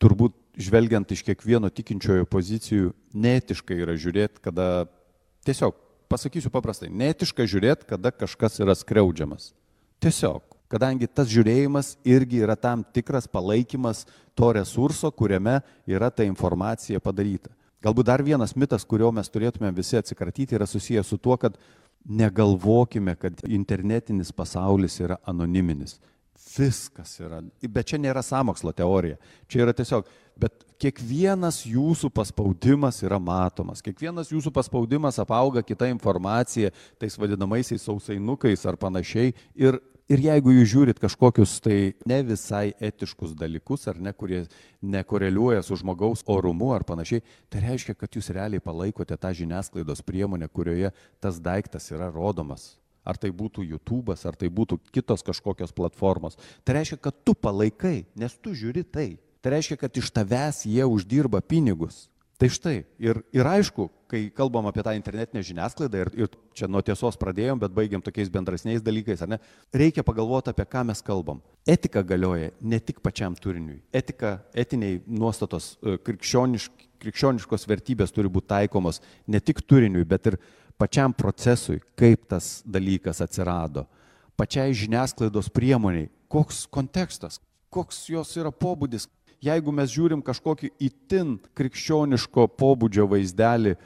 [0.00, 4.86] turbūt žvelgiant iš kiekvieno tikinčiojo pozicijų, netiškai yra žiūrėti, kada
[5.44, 5.76] tiesiog,
[6.08, 9.50] pasakysiu paprastai, netiška žiūrėti, kada kažkas yra skriaudžiamas.
[10.02, 14.04] Tiesiog, kadangi tas žiūrėjimas irgi yra tam tikras palaikymas
[14.36, 17.52] to resurso, kuriame yra ta informacija padaryta.
[17.84, 21.56] Galbūt dar vienas mitas, kurio mes turėtume visi atsikratyti, yra susijęs su tuo, kad
[22.06, 25.98] negalvokime, kad internetinis pasaulis yra anoniminis.
[26.56, 29.18] Viskas yra, bet čia nėra samokslo teorija.
[29.50, 30.08] Čia yra tiesiog,
[30.40, 38.66] bet kiekvienas jūsų paspaudimas yra matomas, kiekvienas jūsų paspaudimas apauga kita informacija, tais vadinamaisiais sausainukais
[38.68, 39.32] ar panašiai.
[39.56, 39.80] Ir,
[40.12, 44.44] ir jeigu jūs žiūrit kažkokius tai ne visai etiškus dalykus, ar ne, kurie
[44.84, 50.50] nekoreliuoja su žmogaus orumu ar panašiai, tai reiškia, kad jūs realiai palaikote tą žiniasklaidos priemonę,
[50.52, 52.74] kurioje tas daiktas yra rodomas
[53.06, 56.34] ar tai būtų YouTube'as, ar tai būtų kitos kažkokios platformos.
[56.66, 59.12] Tai reiškia, kad tu palaikai, nes tu žiūri tai.
[59.46, 62.08] Tai reiškia, kad iš tavęs jie uždirba pinigus.
[62.34, 66.82] Tai štai, ir, ir aišku, kai kalbam apie tą internetinę žiniasklaidą, ir, ir čia nuo
[66.82, 69.38] tiesos pradėjom, bet baigiam tokiais bendrasniais dalykais, ar ne,
[69.70, 71.38] reikia pagalvoti, apie ką mes kalbam.
[71.62, 73.78] Etika galioja ne tik pačiam turiniui.
[73.94, 78.98] Etika, etiniai nuostatos, e, krikščionišk, krikščioniškos vertybės turi būti taikomos
[79.30, 80.42] ne tik turiniui, bet ir
[80.74, 83.86] pačiam procesui, kaip tas dalykas atsirado,
[84.34, 87.38] pačiai žiniasklaidos priemoniai, koks kontekstas,
[87.70, 89.06] koks jos yra pobūdis,
[89.44, 93.76] jeigu mes žiūrim kažkokį itin krikščioniško pobūdžio vaizdelį,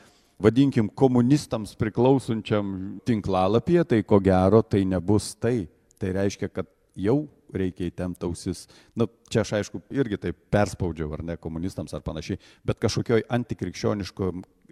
[0.40, 5.68] vadinkim, komunistams priklausančiam tinklalapyje, tai ko gero tai nebus tai.
[6.00, 8.64] Tai reiškia, kad jau reikia įtemti ausis.
[8.96, 14.30] Na, čia aš aišku irgi taip perspaudžiau, ar ne, komunistams ar panašiai, bet kažkokioj antikrikščioniško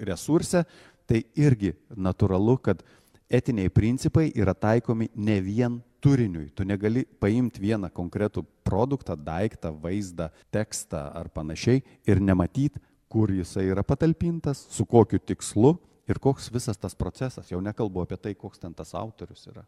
[0.09, 0.65] resurse,
[1.09, 2.85] tai irgi natūralu, kad
[3.29, 6.51] etiniai principai yra taikomi ne vien turiniui.
[6.55, 13.69] Tu negali paimti vieną konkretų produktą, daiktą, vaizdą, tekstą ar panašiai ir nematyti, kur jisai
[13.73, 15.75] yra patalpintas, su kokiu tikslu
[16.09, 17.51] ir koks visas tas procesas.
[17.51, 19.65] Jau nekalbu apie tai, koks ten tas autorius yra.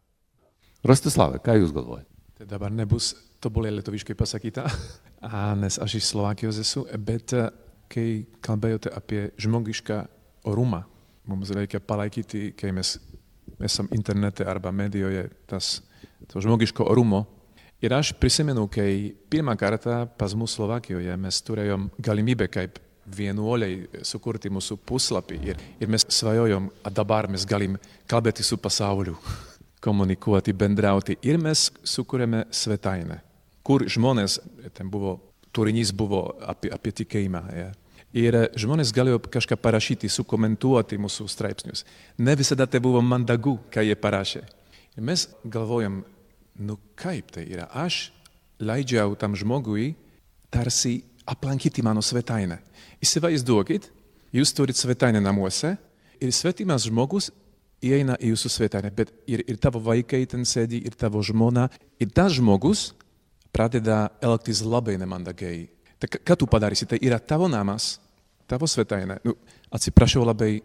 [0.85, 2.09] Rastislavai, ką Jūs galvojate?
[2.37, 4.65] Tai dabar nebus tobulai lietuviškai pasakyta,
[5.61, 7.45] nes aš iš Slovakijos esu, bet e,
[7.91, 8.07] kai
[8.41, 9.99] kalbėjote apie žmogišką
[10.49, 10.83] orumą,
[11.29, 12.95] mums reikia palaikyti, kai mes
[13.61, 15.81] esam internete arba medijoje, tas
[16.27, 17.25] to žmogiško orumo.
[17.81, 22.77] Ir aš prisimenu, kai pirmą kartą pas mus Slovakijoje mes turėjom galimybę kaip
[23.09, 27.79] vienuoliai sukurti mūsų puslapį ir, ir mes svajojom, dabar mes galim
[28.09, 29.17] kalbėti su pasauliu,
[29.85, 33.17] komunikuoti, bendrauti ir mes sukūrėme svetainę,
[33.65, 34.39] kur žmonės,
[34.77, 35.17] ten buvo,
[35.51, 37.43] turinys buvo apie, apie tikėjimą.
[37.57, 37.71] Ja.
[38.13, 41.85] Ir žmonės galėjo kažką parašyti, sukomentuoti mūsų straipsnius.
[42.19, 44.43] Ne visada tai buvo mandagu, ką jie parašė.
[44.97, 46.01] Ir mes galvojam,
[46.59, 48.09] nu kaip tai yra, aš
[48.59, 49.93] leidžiau tam žmogui
[50.51, 52.59] tarsi aplankyti mano svetainę.
[53.01, 53.87] Įsivaizduokit,
[54.35, 55.77] jūs turit svetainę namuose
[56.21, 57.31] ir svetimas žmogus
[57.81, 62.11] įeina į jūsų svetainę, bet ir, ir tavo vaikai ten sėdi, ir tavo žmona, ir
[62.13, 62.91] tas žmogus
[63.51, 65.65] pradeda elgtis labai nemandagiai.
[66.01, 66.87] Tai ką tu padarysi?
[66.89, 67.95] Tai yra tavo namas,
[68.49, 69.19] tavo svetainė.
[69.25, 69.35] Nu,
[69.73, 70.59] atsiprašau labai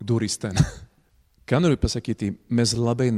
[0.00, 0.56] durys ten.
[1.48, 3.10] Ką noriu pasakyti, mes labai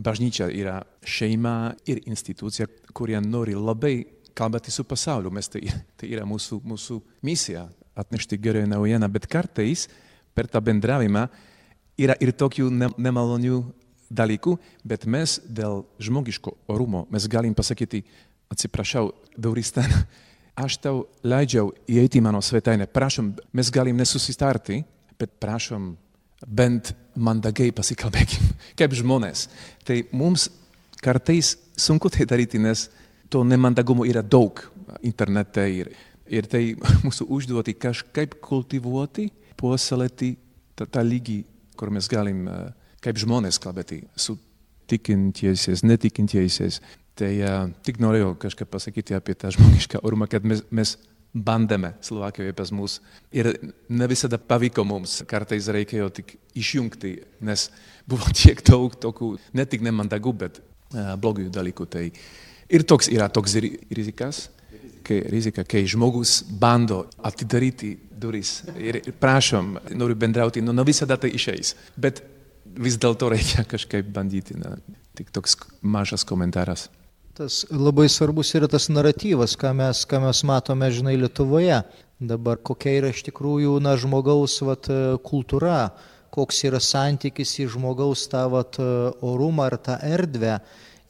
[0.00, 3.94] bažnyčia yra šeima ir institucija, kurie nori labai
[4.36, 5.32] kalbėti su pasauliu.
[5.34, 5.66] Mes tai,
[6.00, 7.66] tai yra mūsų, mūsų misija
[7.98, 9.88] atnešti gerąją naujieną, bet kartais
[10.34, 11.26] per tą bendravimą
[12.00, 13.60] yra ir tokių ne, nemalonių
[14.10, 18.02] dalykų, bet mes dėl žmogiško orumo mes galim pasakyti,
[18.50, 19.90] atsiprašau, durys ten,
[20.58, 24.82] aš tau leidžiau įeiti į mano svetainę, prašom, mes galim nesusitarti,
[25.20, 25.92] bet prašom,
[26.46, 29.48] bent mandagiai pasikalbėkim, kaip žmonės.
[29.86, 30.48] Tai mums
[31.02, 32.88] kartais sunku tai daryti, nes
[33.30, 34.62] to nemandagumo yra daug
[35.06, 35.92] internete ir,
[36.26, 36.74] ir tai
[37.06, 39.30] mūsų užduoti kažkaip kultivuoti,
[39.60, 40.34] puoselėti
[40.74, 41.42] tą, tą lygį,
[41.76, 42.46] kur mes galim
[43.00, 44.36] kaip žmonės kalbėti su
[44.90, 46.80] tikintiesiais, netikintiesiais.
[47.20, 50.94] Tai uh, tik norėjau kažką pasakyti apie tą žmogišką orumą, kad mes, mes
[51.34, 52.98] bandėme Slovakijoje pas mus
[53.32, 53.52] ir
[53.88, 57.12] ne visada pavyko mums, kartais reikėjo tik išjungti,
[57.46, 57.68] nes
[58.10, 61.86] buvo tiek daug tokių ne tik nemandagų, bet uh, blogų dalykų.
[61.90, 64.48] Tai ir toks yra toks rizikas,
[65.06, 71.32] kai, rizika, kai žmogus bando atidaryti duris ir prašom, noriu bendrauti, nu ne visada tai
[71.36, 72.22] išeis, bet
[72.64, 74.76] vis dėlto reikia kažkaip bandyti, na,
[75.18, 76.88] tik toks mažas komentaras.
[77.40, 81.78] Tas labai svarbus yra tas naratyvas, ką mes, ką mes matome, žinai, Lietuvoje.
[82.20, 84.90] Dabar kokia yra iš tikrųjų, na, žmogaus vat,
[85.24, 85.78] kultūra,
[86.36, 88.76] koks yra santykis į žmogaus tą vat,
[89.24, 90.58] orumą ar tą erdvę.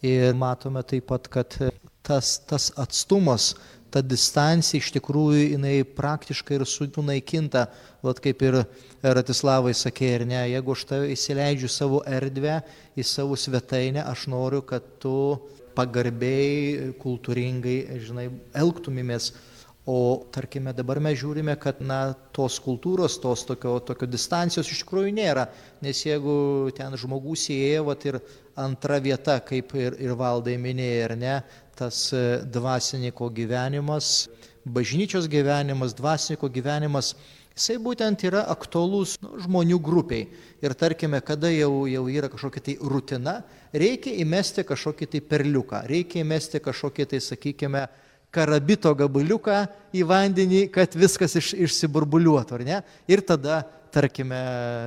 [0.07, 1.59] Ir matome taip pat, kad
[2.07, 3.57] tas, tas atstumas,
[3.90, 7.66] ta distancija iš tikrųjų jinai praktiškai ir sunaikinta,
[8.07, 8.62] vat kaip ir
[9.03, 12.61] Ratislavai sakė, ir ne, jeigu aš tave įsileidžiu savo erdvę,
[12.95, 15.16] į savo svetainę, aš noriu, kad tu
[15.76, 19.33] pagarbiai, kultūringai, žinai, elgtumėmės.
[19.90, 25.14] O tarkime, dabar mes žiūrime, kad na, tos kultūros, tos tokio, tokio distancijos iš tikrųjų
[25.16, 25.46] nėra.
[25.83, 26.35] Nes jeigu
[26.76, 28.20] ten žmogus įėjo vat, ir
[28.61, 31.35] antra vieta, kaip ir, ir valdai minėjai, ar ne,
[31.80, 34.28] tas e, dvasininko gyvenimas,
[34.68, 37.14] bažnyčios gyvenimas, dvasininko gyvenimas,
[37.61, 40.29] jisai būtent yra aktualus nu, žmonių grupiai.
[40.64, 43.40] Ir tarkime, kada jau, jau yra kažkokia tai rutina,
[43.73, 47.85] reikia įmesti kažkokį tai perliuką, reikia įmesti kažkokį tai, sakykime,
[48.33, 52.81] karabito gabaliuką į vandenį, kad viskas iš, išsiburbuliuotų, ar ne?
[53.11, 54.38] Ir tada, tarkime,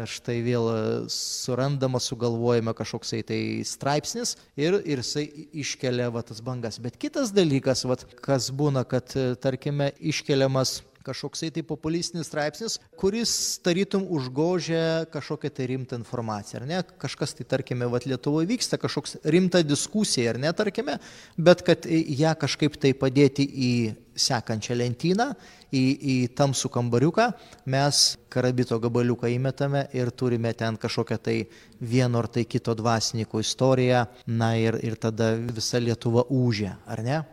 [0.08, 0.70] štai vėl
[1.12, 5.28] surandama, sugalvojama kažkoksai tai straipsnis ir, ir jisai
[5.64, 6.80] iškelia va, tas bangas.
[6.80, 9.12] Bet kitas dalykas, va, kas būna, kad,
[9.44, 16.84] tarkime, iškeliamas kažkoksai tai populistinis straipsnis, kuris tarytum užgožia kažkokią tai rimtą informaciją, ar ne?
[17.02, 21.00] Kažkas tai, tarkime, vat Lietuvoje vyksta kažkoks rimta diskusija, ar ne, tarkime,
[21.38, 23.74] bet kad ją kažkaip tai padėti į
[24.20, 25.32] sekančią lentyną,
[25.74, 27.28] į, į tamsų kambariuką,
[27.74, 28.02] mes
[28.34, 31.38] karabito gabaliuką įmetame ir turime ten kažkokią tai
[31.82, 37.24] vieno ar tai kito dvasininko istoriją, na ir, ir tada visa Lietuva užė, ar ne?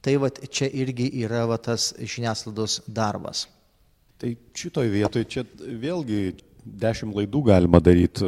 [0.00, 3.46] Tai va čia irgi yra va tas žiniasklaidos darbas.
[4.20, 6.22] Tai šitoj vietoj čia vėlgi
[6.64, 8.26] dešimt laidų galima daryti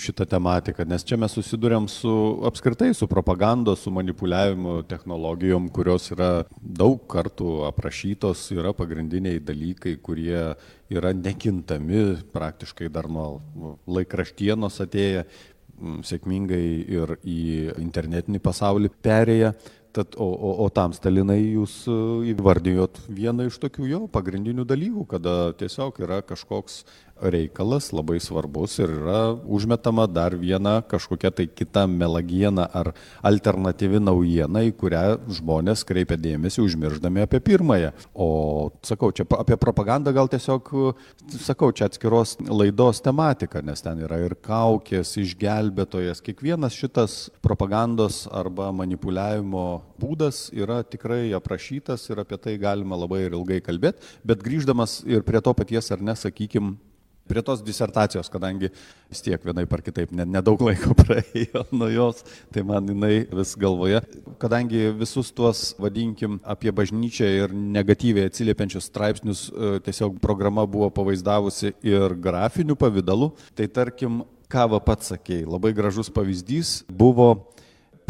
[0.00, 2.12] šitą tematiką, nes čia mes susidurėm su
[2.46, 10.52] apskritai su propagandos, su manipuliavimu technologijom, kurios yra daug kartų aprašytos, yra pagrindiniai dalykai, kurie
[10.90, 15.26] yra nekintami praktiškai dar nuo laikraštienos atėję
[16.04, 17.42] sėkmingai ir į
[17.80, 19.54] internetinį pasaulį perėję.
[19.90, 21.82] Tad, o, o, o tam Stalinai jūs
[22.30, 26.84] įvardijot vieną iš tokių jo pagrindinių dalykų, kada tiesiog yra kažkoks
[27.22, 32.92] reikalas, labai svarbus ir yra užmetama dar viena kažkokia tai kita melagiena ar
[33.26, 35.04] alternatyvi naujiena, į kurią
[35.40, 37.92] žmonės kreipia dėmesį, užmirždami apie pirmąją.
[38.14, 38.28] O
[38.86, 40.72] sakau, čia apie propagandą gal tiesiog,
[41.40, 46.22] sakau, čia atskiros laidos tematika, nes ten yra ir kaukės, išgelbėtojas.
[46.24, 49.66] Kiekvienas šitas propagandos arba manipuliavimo
[50.00, 55.24] būdas yra tikrai aprašytas ir apie tai galima labai ir ilgai kalbėti, bet grįždamas ir
[55.26, 56.76] prie to paties ar nesakykim,
[57.30, 58.72] prie tos disertacijos, kadangi
[59.10, 64.02] vis tiek vienai par kitaip nedaug laiko praėjo nuo jos, tai man jinai vis galvoje.
[64.42, 71.74] Kadangi visus tuos, vadinkim, apie bažnyčią ir negatyviai atsiliepiančius straipsnius e, tiesiog programa buvo pavaizdavusi
[71.86, 77.30] ir grafiniu pavydalu, tai tarkim, ką va pats sakėjai, labai gražus pavyzdys buvo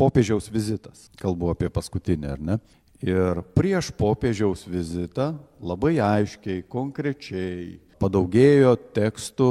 [0.01, 1.09] popiežiaus vizitas.
[1.21, 2.59] Kalbu apie paskutinį, ar ne?
[3.05, 5.33] Ir prieš popiežiaus vizitą
[5.65, 9.49] labai aiškiai, konkrečiai padaugėjo tekstų,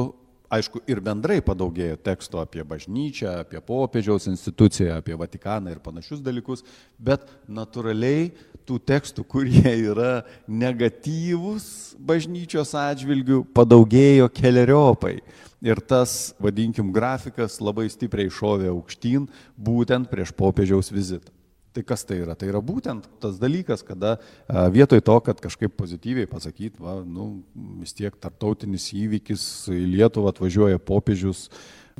[0.50, 6.66] aišku, ir bendrai padaugėjo tekstų apie bažnyčią, apie popiežiaus instituciją, apie Vatikaną ir panašius dalykus,
[6.98, 8.32] bet natūraliai
[8.70, 15.20] tų tekstų, kurie yra negatyvus bažnyčios atžvilgių, padaugėjo keliariopai.
[15.60, 19.26] Ir tas, vadinkim, grafikas labai stipriai šovė aukštyn
[19.60, 21.34] būtent prieš popiežiaus vizitą.
[21.70, 22.34] Tai kas tai yra?
[22.34, 24.16] Tai yra būtent tas dalykas, kada
[24.74, 27.44] vietoj to, kad kažkaip pozityviai pasakyt, va, nu,
[27.78, 31.46] vis tiek tartautinis įvykis į Lietuvą atvažiuoja popiežius,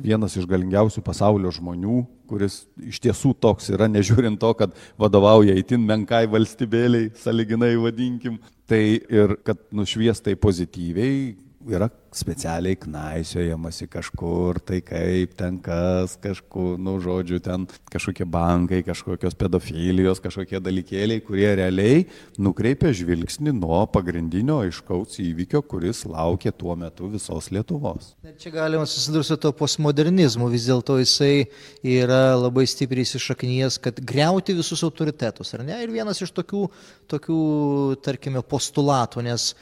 [0.00, 5.84] vienas iš galingiausių pasaulio žmonių, kuris iš tiesų toks yra, nežiūrint to, kad vadovauja įtin
[5.86, 15.34] menkai valstybėliai, saliginai vadinkim, tai ir kad nušviestai pozityviai yra specialiai knaisiojamasi kažkur, tai kaip
[15.38, 22.06] ten kas, kažkur, nu, žodžiu, ten kažkokie bankai, kažkokios pedofilijos, kažkokie dalykėliai, kurie realiai
[22.40, 28.14] nukreipia žvilgsnį nuo pagrindinio aiškaus įvykio, kuris laukia tuo metu visos Lietuvos.
[28.40, 31.44] Čia galima susidurti su to postmodernizmu, vis dėlto jisai
[31.84, 35.76] yra labai stipriai įsišaknyjęs, kad greuti visus autoritetus, ar ne?
[35.84, 36.64] Ir vienas iš tokių,
[37.12, 37.42] tokių
[38.06, 39.52] tarkime, postulatų, nes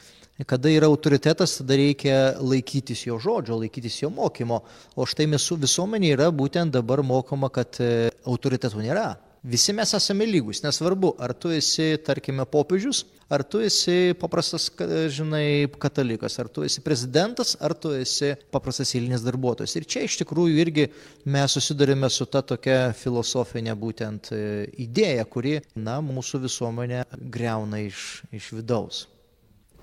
[0.46, 4.60] Kada yra autoritetas, tada reikia laikytis jo žodžio, laikytis jo mokymo.
[4.94, 9.08] O štai mūsų visuomenė yra būtent dabar mokoma, kad e, autoritetų nėra.
[9.42, 14.68] Visi mes esame lygus, nesvarbu, ar tu esi, tarkime, popiežius, ar tu esi paprastas,
[15.14, 19.74] žinai, katalikas, ar tu esi prezidentas, ar tu esi paprastas eilinis darbuotojas.
[19.78, 20.88] Ir čia iš tikrųjų irgi
[21.26, 24.42] mes susidurime su ta tokia filosofinė būtent e,
[24.86, 29.06] idėja, kuri, na, mūsų visuomenę greuna iš, iš vidaus.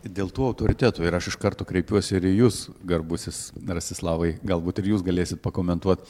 [0.06, 4.92] Dėl tų autoritetų ir aš iš karto kreipiuosi ir į jūs, garbusis Rasislavai, galbūt ir
[4.92, 6.06] jūs galėsit pakomentuoti.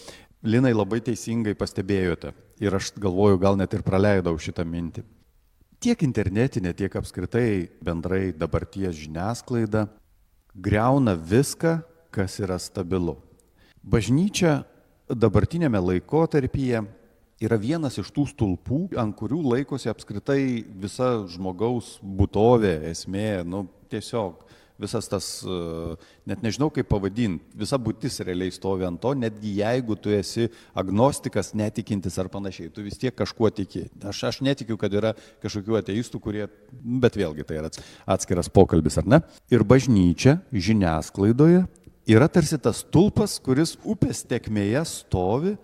[0.45, 5.05] Linai labai teisingai pastebėjote ir aš galvoju, gal net ir praleidau šitą mintį.
[5.79, 9.87] Tiek internetinė, tiek apskritai bendrai dabarties žiniasklaida
[10.55, 11.79] greuna viską,
[12.11, 13.15] kas yra stabilu.
[13.83, 14.63] Bažnyčia
[15.07, 16.83] dabartinėme laikotarpyje
[17.43, 24.45] yra vienas iš tų stulpų, ant kurių laikosi apskritai visa žmogaus būtovė, esmė, nu, tiesiog
[24.79, 25.95] visas tas, e,
[26.27, 31.53] net nežinau kaip pavadinti, visa būtis realiai stovi ant to, netgi jeigu tu esi agnostikas,
[31.55, 33.85] netikintis ar panašiai, tu vis tiek kažkuo tiki.
[34.03, 36.49] Aš, aš netikiu, kad yra kažkokių ateistų, kurie,
[37.05, 37.71] bet vėlgi tai yra
[38.17, 39.21] atskiras pokalbis, ar ne?
[39.53, 41.63] Ir bažnyčia žiniasklaidoje
[42.11, 45.55] yra tarsi tas tulpas, kuris upės tekmėje stovi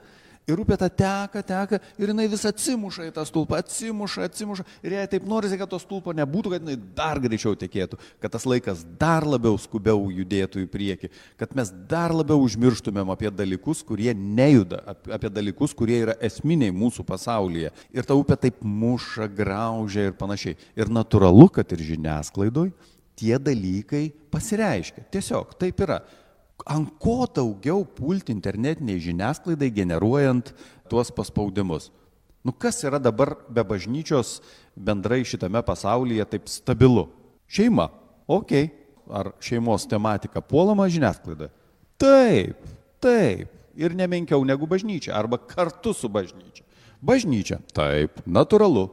[0.49, 4.65] Ir upė ta teka, teka ir jinai vis atsimuša į tą stulpą, atsimuša, atsimuša.
[4.82, 8.47] Ir jai taip norisi, kad to stulpo nebūtų, kad jinai dar greičiau tekėtų, kad tas
[8.49, 14.15] laikas dar labiau skubiau judėtų į priekį, kad mes dar labiau užmirštumėm apie dalykus, kurie
[14.17, 14.82] nejuda,
[15.13, 17.69] apie dalykus, kurie yra esminiai mūsų pasaulyje.
[17.93, 20.58] Ir ta upė taip muša, graužia ir panašiai.
[20.73, 22.73] Ir natūralu, kad ir žiniasklaidoj
[23.21, 25.06] tie dalykai pasireiškia.
[25.13, 26.01] Tiesiog taip yra
[26.65, 30.54] ant ko daugiau pulti internetiniai žiniasklaidai generuojant
[30.89, 31.91] tuos paspaudimus.
[32.43, 34.41] Nu kas yra dabar be bažnyčios
[34.76, 37.08] bendrai šitame pasaulyje taip stabilu?
[37.47, 37.89] Šeima.
[38.28, 38.52] Ok.
[39.12, 41.52] Ar šeimos tematika puolama žiniasklaida?
[42.02, 42.58] Taip,
[43.04, 43.52] taip.
[43.78, 45.13] Ir nemenkiau negu bažnyčia.
[45.15, 46.65] Arba kartu su bažnyčia.
[47.02, 47.60] Bažnyčia.
[47.74, 48.89] Taip, natūralu.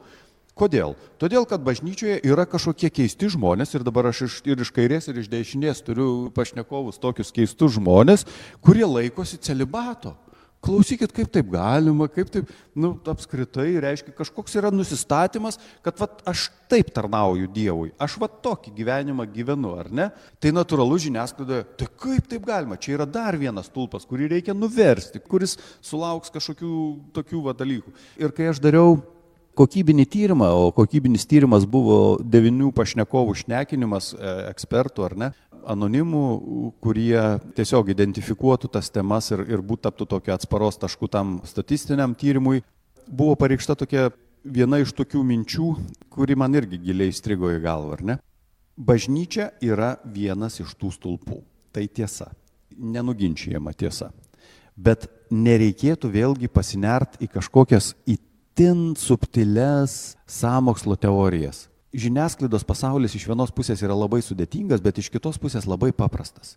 [0.58, 0.96] Kodėl?
[1.22, 5.20] Todėl, kad bažnyčioje yra kažkokie keisti žmonės ir dabar aš iš, ir iš kairės, ir
[5.22, 8.26] iš dešinės turiu pašnekovus tokius keistus žmonės,
[8.64, 10.16] kurie laikosi celibato.
[10.58, 15.54] Klausykit, kaip taip galima, kaip taip, nu, apskritai, reiškia, kažkoks yra nusistatymas,
[15.86, 20.08] kad vat, aš taip tarnauju Dievui, aš va tokį gyvenimą gyvenu, ar ne?
[20.42, 25.22] Tai natūralu žiniasklaidoje, tai kaip taip galima, čia yra dar vienas tulpas, kurį reikia nuversti,
[25.22, 26.72] kuris sulauks kažkokių
[27.14, 27.94] tokių va dalykų.
[28.18, 28.98] Ir kai aš dariau
[29.58, 35.30] kokybinį tyrimą, o kokybinis tyrimas buvo devinių pašnekovų šnekinimas e, ekspertų, ar ne,
[35.68, 36.22] anonimų,
[36.84, 37.18] kurie
[37.58, 42.62] tiesiog identifikuotų tas temas ir, ir būtų taptų tokia atsparos taškų tam statistiniam tyrimui,
[43.08, 44.08] buvo pareikšta tokia
[44.44, 45.74] viena iš tokių minčių,
[46.14, 48.18] kuri man irgi giliai įstrigo į galvą, ar ne?
[48.78, 51.42] Bažnyčia yra vienas iš tų stulpų.
[51.74, 52.30] Tai tiesa.
[52.78, 54.12] Nenuginčiama tiesa.
[54.78, 57.92] Bet nereikėtų vėlgi pasinert į kažkokias
[58.58, 61.68] itin subtiles samokslo teorijas.
[61.94, 66.56] Žiniasklaidos pasaulis iš vienos pusės yra labai sudėtingas, bet iš kitos pusės labai paprastas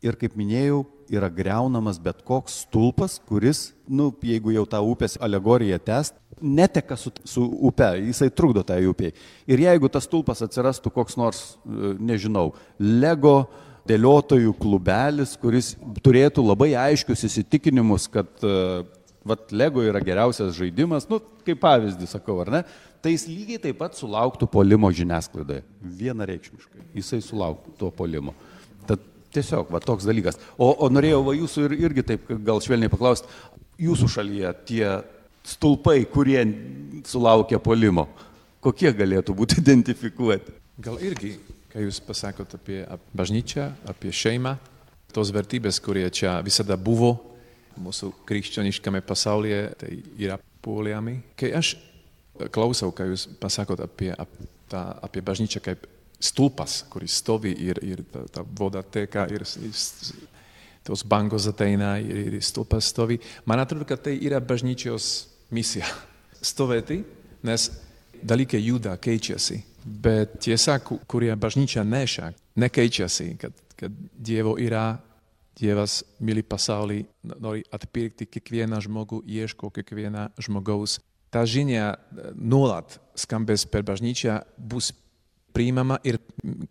[0.00, 5.80] ir, kaip minėjau, yra greunamas bet koks stulpas, kuris, nu, jeigu jau tą upės alegoriją
[5.82, 9.10] test, neteka su, su upe, jisai trukdo tai upiai.
[9.50, 13.50] Ir jeigu tas stulpas atsirastų koks nors, e, nežinau, Lego
[13.90, 18.84] dėliotojų klubelis, kuris turėtų labai aiškius įsitikinimus, kad uh,
[19.26, 22.62] vat, Lego yra geriausias žaidimas, nu, kaip pavyzdį sakau, ar ne,
[23.04, 25.64] tai jis lygiai taip pat sulauktų polimo žiniasklaidoje.
[26.00, 26.86] Vienareikšmiškai.
[26.96, 28.34] Jisai sulauktų to polimo.
[28.88, 30.40] Tad Tiesiog, va toks dalykas.
[30.58, 33.30] O, o norėjau va jūsų ir, irgi taip gal švelniai paklausti,
[33.78, 34.84] jūsų šalyje tie
[35.46, 36.40] stulpai, kurie
[37.06, 38.08] sulaukia polimo,
[38.64, 40.56] kokie galėtų būti identifikuoti?
[40.82, 41.36] Gal irgi,
[41.70, 42.82] kai jūs pasakot apie
[43.14, 44.56] bažnyčią, apie šeimą,
[45.14, 47.14] tos vertybės, kurie čia visada buvo
[47.78, 51.20] mūsų krikščioniškame pasaulyje, tai yra poliami.
[51.38, 51.74] Kai aš
[52.52, 55.86] klausau, kai jūs pasakot apie, apie, tą, apie bažnyčią kaip
[56.20, 59.76] stulpas, kuris stovi ir, ir ta, ta voda teka, ir, ir
[60.84, 63.18] tos bangos ateina, ir, ir stulpas stovi.
[63.48, 65.10] Man atrodo, ka tai yra bažnyčios
[65.52, 65.88] misija.
[66.50, 67.02] Stovėti,
[67.44, 67.68] nes
[68.22, 69.60] dalykai juda, keičiasi.
[69.80, 74.98] Bet tiesa, kurie bažnyčia neša, nekeičiasi, kad, kad Dievo yra,
[75.58, 77.02] Dievas myli pasaulį,
[77.42, 80.98] nori atpirkti kiekvieną žmogų, ieško kiekvieną žmogaus.
[81.30, 81.94] Ta žinia
[82.34, 84.90] nuolat skambės per bažnyčią, bus
[85.54, 86.18] priimama ir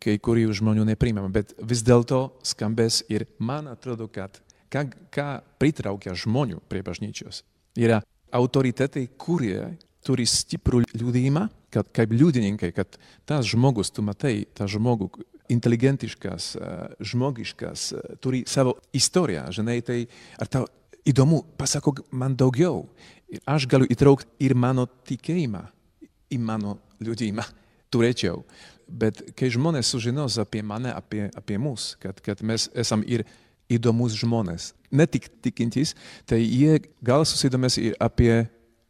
[0.01, 4.39] kai kurių žmonių nepriimama, bet vis dėlto skambės ir man atrodo, kad
[4.71, 5.27] ką, ką
[5.61, 7.43] pritraukia žmonių prie bažnyčios,
[7.79, 8.01] yra
[8.35, 9.75] autoritetai, kurie
[10.05, 12.95] turi stiprų liūdėjimą, kad kaip liudininkai, kad
[13.27, 16.51] tas žmogus, tu matai, tas žmogus inteligentiškas,
[17.11, 17.85] žmogiškas,
[18.21, 20.03] turi savo istoriją, žinai, tai
[20.39, 20.67] ar tau
[21.09, 22.85] įdomu, pasakok man daugiau.
[23.29, 25.63] Ir aš galiu įtraukti ir mano tikėjimą
[26.33, 27.45] į mano liūdėjimą
[27.93, 28.43] turėčiau.
[28.89, 33.25] Bet kai žmonės sužinos apie mane, apie, apie mus, kad, kad mes esam ir
[33.69, 35.93] įdomus žmonės, ne tik tikintys,
[36.25, 38.47] tai jie gal susidomės ir apie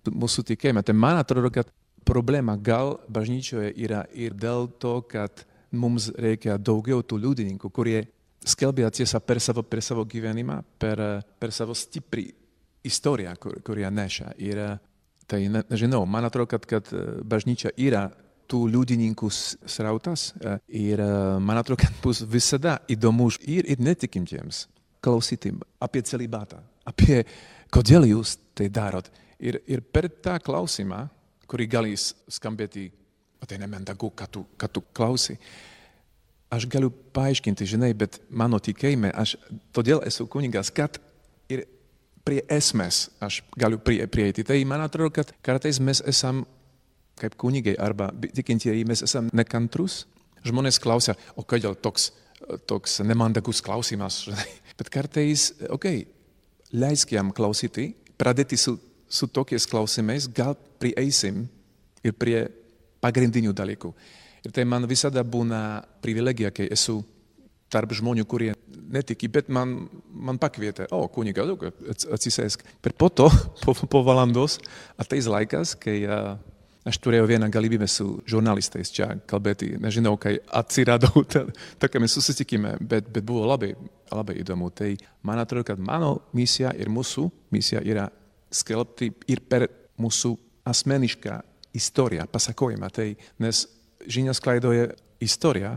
[0.07, 0.85] mūsų tikėjimą.
[0.87, 1.67] Tai man atrodo, kad
[2.07, 8.03] problema gal bažnyčioje yra ir dėl to, kad mums reikia daugiau tų liudininkų, kurie
[8.45, 11.01] skelbia tiesą per savo, per savo gyvenimą, per,
[11.39, 12.27] per savo stiprį
[12.87, 14.33] istoriją, kur, kurią neša.
[14.39, 14.63] Ir
[15.29, 16.89] tai ne, nežinau, man atrodo, kad, kad
[17.27, 18.07] bažnyčia yra
[18.49, 21.09] tų liudininkų srautas e, ir e,
[21.43, 24.65] man atrodo, kad bus visada įdomu ir, ir netikintiems
[25.03, 27.21] klausyti apie celibatą, apie
[27.71, 29.11] kodėl jūs tai darot.
[29.39, 31.05] Ir, ir per tą klausimą,
[31.49, 32.89] kurį gali skambėti,
[33.39, 35.37] o tai nemendagu, kad tu, kad tu klausi,
[36.49, 39.35] aš galiu paaiškinti, žinai, bet mano tikėjime, aš
[39.75, 40.97] todėl esu kunigas, kad
[41.51, 41.65] ir
[42.25, 44.45] prie esmės aš galiu prie, prieiti.
[44.45, 46.43] Tai man atrodo, kad kartais mes esam
[47.19, 50.05] kaip kunigai arba tikintieji mes esame nekantrus.
[50.47, 52.11] Žmonės klausia, o kodėl toks,
[52.69, 54.23] toks nemandagus klausimas.
[54.79, 56.05] Bet kartais, okei, okay,
[56.71, 58.77] leisk jam klausyti, pradėti su,
[59.09, 61.43] su tokiais klausimais, gal prieisim
[62.05, 62.45] ir prie
[63.03, 63.93] pagrindinių dalykų.
[64.47, 67.01] Ir tai man visada būna privilegija, kai esu
[67.69, 68.53] tarp žmonių, kurie
[68.89, 69.75] netiki, bet man,
[70.09, 71.45] man pakvietė, o, kuniga,
[72.15, 72.63] atsisēsk.
[72.83, 73.27] Bet po to,
[73.61, 74.57] po, po valandos,
[74.97, 75.99] ateis laikas, kai
[76.87, 79.73] Aš turėjau vieną galimybę su žurnalistais čia kalbėti.
[79.83, 81.25] Nežinau, kai atsiradau,
[81.81, 83.73] tokiame susitikime, bet, bet buvo labai,
[84.09, 84.71] labai įdomu.
[84.71, 84.93] Tai
[85.27, 88.07] man atrodo, kad mano misija ir mūsų misija yra
[88.49, 89.67] skelbti ir per
[89.99, 90.31] mūsų
[90.71, 91.35] asmenišką
[91.75, 92.89] istoriją, pasakojimą.
[92.93, 93.09] Tai,
[93.43, 93.65] nes
[94.07, 94.89] žiniasklaidoje
[95.25, 95.75] istorija,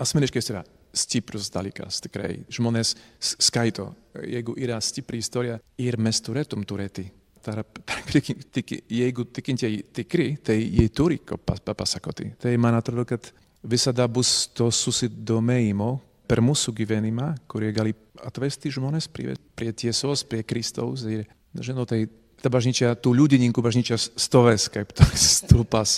[0.00, 0.64] asmeniškai yra
[0.94, 2.44] stiprus dalykas, tikrai.
[2.54, 3.90] Žmonės skaito,
[4.22, 7.08] jeigu yra stipri istorija ir mes turėtum turėti
[7.44, 8.12] tarp, tarp
[8.54, 12.30] tik, jeigu tikintieji tikri, tai jie turi ko papasakoti.
[12.40, 13.30] Tai man atrodo, kad
[13.64, 15.90] visada bus to susidomėjimo
[16.28, 17.92] per mūsų gyvenimą, kurie gali
[18.24, 21.04] atvesti žmonės prie, prie tiesos, prie Kristaus.
[21.10, 21.26] Ir,
[21.60, 22.06] žinot, tai
[22.44, 25.96] ta bažnyčia, tų liudininkų bažnyčia stovės kaip toks stulpas.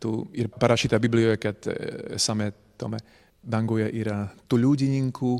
[0.00, 1.66] Tu ir parašyta Biblijoje, kad
[2.16, 2.50] esame
[2.80, 2.98] tome
[3.40, 5.32] danguje yra tų liudininkų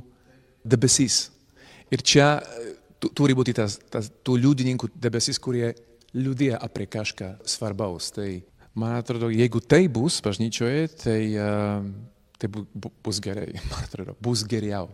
[0.68, 1.31] debesis.
[1.91, 2.35] Ir čia
[3.01, 5.72] turi būti tas, tas tų liudininkų debesis, kurie
[6.16, 8.11] liūdėjo apie kažką svarbaus.
[8.14, 8.28] Tai
[8.78, 11.87] man atrodo, jeigu tai bus bažnyčioje, tai, uh,
[12.41, 14.91] tai bu, bu, bus gerai, man atrodo, bus geriau.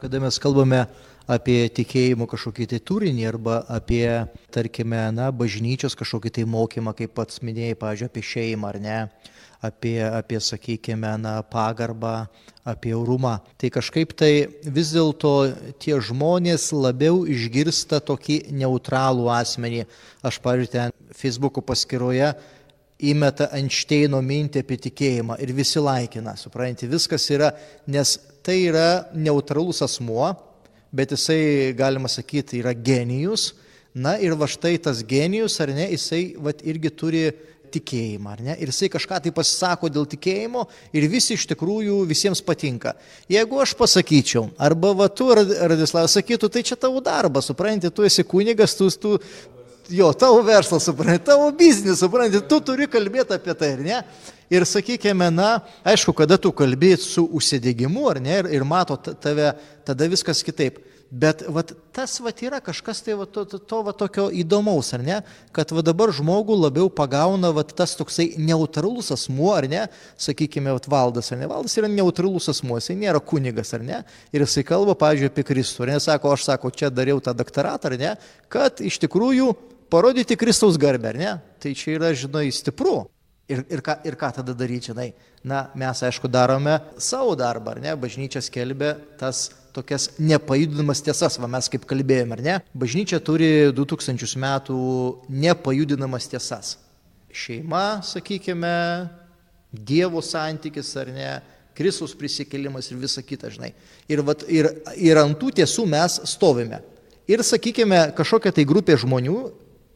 [0.00, 0.78] Kada mes kalbame
[1.28, 4.06] apie tikėjimo kažkokį tai turinį arba apie,
[4.48, 8.94] tarkime, na, bažnyčios kažkokį tai mokymą, kaip pats minėjai, pažiūrėjau, apie šeimą ar ne,
[9.60, 12.14] apie, apie sakykime, na, pagarbą,
[12.64, 13.34] apie orumą.
[13.60, 14.32] Tai kažkaip tai
[14.64, 15.34] vis dėlto
[15.84, 19.84] tie žmonės labiau išgirsta tokį neutralų asmenį.
[20.24, 22.32] Aš, pavyzdžiui, ten Facebook'o paskyroje
[23.12, 27.52] įmeta Einšteino mintį apie tikėjimą ir visi laikina, suprantate, viskas yra,
[27.84, 30.32] nes tai yra neutralus asmuo,
[30.92, 33.52] bet jisai, galima sakyti, yra genijus.
[33.94, 37.24] Na ir va štai tas genijus, ar ne, jisai va, irgi turi
[37.70, 38.54] tikėjimą, ar ne?
[38.62, 40.64] Ir jisai kažką tai pasisako dėl tikėjimo
[40.96, 42.96] ir visi iš tikrųjų visiems patinka.
[43.30, 48.26] Jeigu aš pasakyčiau, arba va tu, Radislavas, sakytų, tai čia tavo darbas, supranti, tu esi
[48.26, 49.16] kunigas, tu, tu
[49.90, 54.02] jo, tavo verslas, supranti, tavo biznis, supranti, tu turi kalbėti apie tai, ar ne?
[54.50, 55.50] Ir sakykime, na,
[55.86, 59.52] aišku, kada tu kalbėt su užsidėgymu, ar ne, ir, ir mato tave,
[59.86, 60.80] tada viskas kitaip.
[61.10, 65.02] Bet vat, tas vat, yra kažkas tai vat, to, to, to vat, tokio įdomaus, ar
[65.02, 65.16] ne,
[65.54, 69.80] kad vat, dabar žmogų labiau pagauna vat, tas toksai neutralus asmuo, ar ne,
[70.14, 74.46] sakykime, vat, valdas, ar ne, valdas yra neutralus asmuo, jisai nėra kunigas, ar ne, ir
[74.46, 77.98] jisai kalba, pavyzdžiui, apie Kristų, ar ne, sako, aš sako, čia dariau tą doktoratą, ar
[77.98, 78.14] ne,
[78.50, 79.50] kad iš tikrųjų
[79.90, 81.32] parodyti Kristaus garbę, ar ne,
[81.62, 83.02] tai čia yra, žinai, stipru.
[83.50, 85.08] Ir, ir, ką, ir ką tada daryti, žinai?
[85.42, 87.94] Na, mes aišku darome savo darbą, ar ne?
[87.98, 92.56] Bažnyčia skelbia tas tokias nepajudinamas tiesas, va mes kaip kalbėjome, ar ne?
[92.78, 94.76] Bažnyčia turi 2000 metų
[95.32, 96.76] nepajudinamas tiesas.
[97.30, 98.76] Šeima, sakykime,
[99.70, 101.32] Dievo santykis, ar ne?
[101.78, 103.70] Kristus prisikėlimas ir visa kita, žinai.
[104.10, 104.66] Ir, vat, ir,
[104.98, 106.80] ir ant tų tiesų mes stovime.
[107.30, 109.38] Ir, sakykime, kažkokia tai grupė žmonių,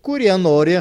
[0.05, 0.79] kurie nori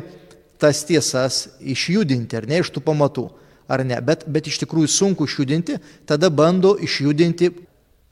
[0.62, 3.28] tas tiesas išjudinti, ar ne, iš tų pamatų,
[3.72, 7.52] ar ne, bet, bet iš tikrųjų sunku išjudinti, tada bando išjudinti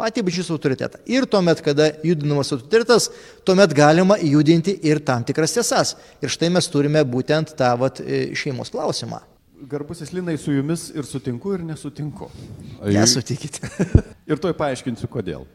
[0.01, 1.01] patį bažnyčios autoritetą.
[1.09, 3.09] Ir tuomet, kada judinamas autoritetas,
[3.47, 5.95] tuomet galima įjudinti ir tam tikras tiesas.
[6.23, 9.21] Ir štai mes turime būtent tą vat, e, šeimos klausimą.
[9.69, 12.31] Garbusis Linai su jumis ir sutinku, ir nesutinku.
[12.81, 13.69] Nesutikite.
[14.31, 15.45] ir toj paaiškinsiu, kodėl.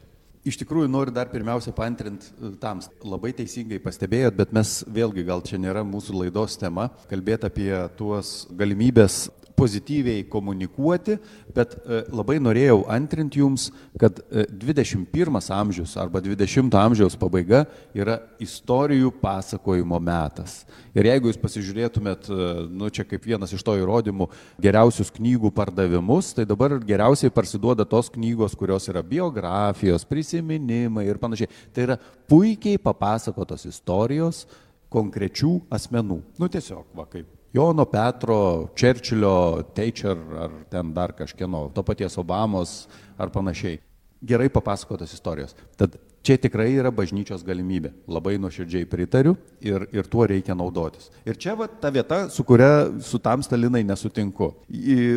[0.46, 2.78] Iš tikrųjų noriu dar pirmiausia paantrinti e, tam.
[3.02, 8.44] Labai teisingai pastebėjot, bet mes vėlgi gal čia nėra mūsų laidos tema, kalbėti apie tuos
[8.54, 9.24] galimybės
[9.56, 11.16] pozityviai komunikuoti,
[11.56, 15.06] bet e, labai norėjau antrinti jums, kad 21
[15.40, 17.64] e, amžius arba 20 amžiaus pabaiga
[17.96, 20.64] yra istorijų pasakojimo metas.
[20.96, 24.28] Ir jeigu jūs pasižiūrėtumėt, e, nu čia kaip vienas iš to įrodymų,
[24.62, 31.50] geriausius knygų pardavimus, tai dabar geriausiai parsiduoda tos knygos, kurios yra biografijos, prisiminimai ir panašiai.
[31.72, 31.98] Tai yra
[32.28, 34.44] puikiai papasakotos istorijos
[34.92, 36.20] konkrečių asmenų.
[36.40, 42.84] Nu tiesiog, va kaip Jono Petro, Čerčilio, Teicher ar ten dar kažkieno, to paties Obamos
[43.16, 43.78] ar panašiai.
[44.20, 45.54] Gerai papasakotas istorijos.
[45.76, 47.94] Tad čia tikrai yra bažnyčios galimybė.
[48.12, 51.08] Labai nuoširdžiai pritariu ir, ir tuo reikia naudotis.
[51.24, 54.52] Ir čia va ta vieta, su kuria su tam Stalinai nesutinku.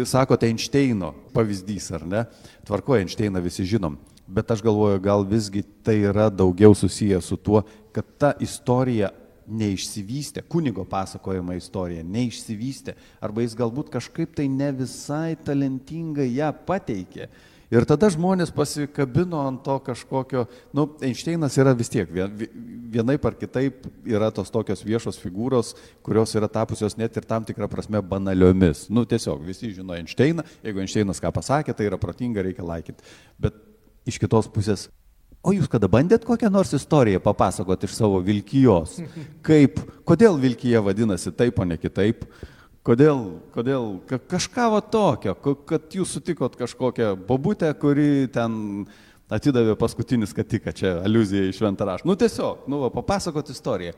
[0.07, 2.25] Sakote Einšteino pavyzdys, ar ne?
[2.63, 3.99] Tvarko Einšteiną visi žinom.
[4.29, 9.11] Bet aš galvoju, gal visgi tai yra daugiau susiję su tuo, kad ta istorija
[9.49, 17.29] neišsivystė, kunigo pasakojama istorija neišsivystė, arba jis galbūt kažkaip tai ne visai talentingai ją pateikė.
[17.69, 22.09] Ir tada žmonės pasikabino ant to kažkokio, nu, Einšteinas yra vis tiek,
[22.89, 25.75] vienaip ar kitaip yra tos tokios viešos figūros,
[26.05, 28.87] kurios yra tapusios net ir tam tikrą prasme banaliomis.
[28.89, 33.05] Nu, tiesiog visi žino Einšteiną, jeigu Einšteinas ką pasakė, tai yra protinga, reikia laikyti.
[33.37, 33.61] Bet
[34.09, 34.89] iš kitos pusės
[35.39, 38.97] O jūs kada bandėt kokią nors istoriją papasakoti iš savo Vilkijos?
[39.45, 42.25] Kaip, kodėl Vilkija vadinasi taip, o ne kitaip?
[42.83, 43.21] Kodėl,
[43.53, 43.87] kodėl
[44.31, 45.35] kažką va tokio,
[45.67, 48.83] kad jūs sutikot kažkokią bobutę, kuri ten
[49.31, 52.09] atidavė paskutinį skatiką, čia aluzija į šventą raštą.
[52.09, 53.93] Nu tiesiog, nu, va, papasakot istoriją.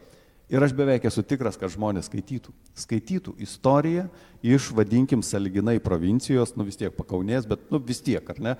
[0.52, 2.52] Ir aš beveik esu tikras, kad žmonės skaitytų.
[2.84, 4.10] Skaitytų istoriją
[4.44, 8.58] iš, vadinkim, saliginai provincijos, nu vis tiek pakaunės, bet nu vis tiek, ar ne?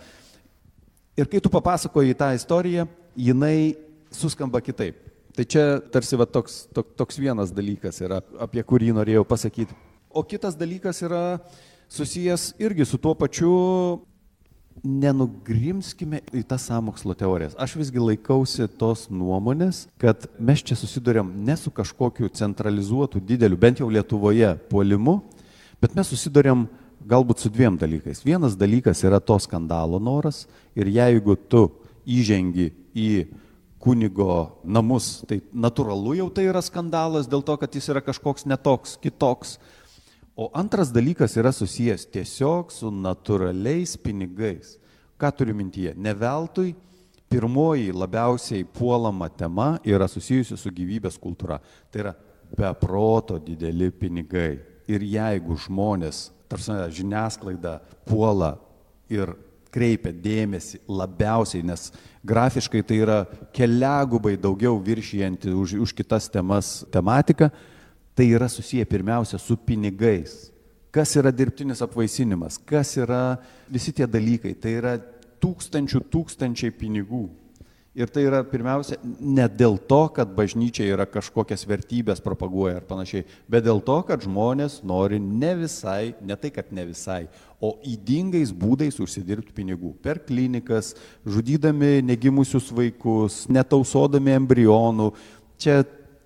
[1.20, 2.86] Ir kai tu papasakoji tą istoriją,
[3.20, 3.76] jinai
[4.12, 4.96] suskamba kitaip.
[5.36, 9.76] Tai čia tarsi va, toks, toks, toks vienas dalykas yra, apie kurį norėjau pasakyti.
[10.12, 11.40] O kitas dalykas yra
[11.92, 13.52] susijęs irgi su tuo pačiu,
[14.82, 17.56] nenugrimskime į tas samokslo teorijas.
[17.60, 23.84] Aš visgi laikausi tos nuomonės, kad mes čia susidurėm ne su kažkokiu centralizuotu dideliu, bent
[23.84, 25.20] jau Lietuvoje, puolimu,
[25.84, 26.66] bet mes susidurėm
[27.08, 28.24] galbūt su dviem dalykais.
[28.26, 30.46] Vienas dalykas yra to skandalo noras
[30.76, 31.68] ir jeigu tu
[32.06, 33.12] įžengi į
[33.82, 35.22] kunigo namus.
[35.28, 39.58] Tai natūralu jau tai yra skandalas dėl to, kad jis yra kažkoks netoks, kitoks.
[40.38, 44.78] O antras dalykas yra susijęs tiesiog su natūraliais pinigais.
[45.20, 45.94] Ką turiu mintyje?
[45.98, 46.74] Ne veltui
[47.32, 51.60] pirmoji labiausiai puolama tema yra susijusi su gyvybės kultūra.
[51.92, 52.14] Tai yra
[52.58, 54.60] beproto dideli pinigai.
[54.92, 58.56] Ir jeigu žmonės, tarsi žiniasklaida, puola
[59.12, 59.34] ir
[59.72, 61.90] kreipia dėmesį labiausiai, nes
[62.28, 63.20] grafiškai tai yra
[63.56, 67.50] keliagubai daugiau viršijanti už, už kitas temas tematika,
[68.16, 70.52] tai yra susiję pirmiausia su pinigais.
[70.92, 73.40] Kas yra dirbtinis apvaisinimas, kas yra
[73.72, 74.98] visi tie dalykai, tai yra
[75.42, 77.30] tūkstančių tūkstančiai pinigų.
[77.92, 83.26] Ir tai yra pirmiausia ne dėl to, kad bažnyčia yra kažkokias vertybės propaguoja ar panašiai,
[83.52, 87.26] bet dėl to, kad žmonės nori ne visai, ne tai, kad ne visai,
[87.60, 89.92] o įdingais būdais užsidirbti pinigų.
[90.00, 90.94] Per klinikas,
[91.28, 95.10] žudydami negimusius vaikus, netausodami embrionų.
[95.60, 95.82] Čia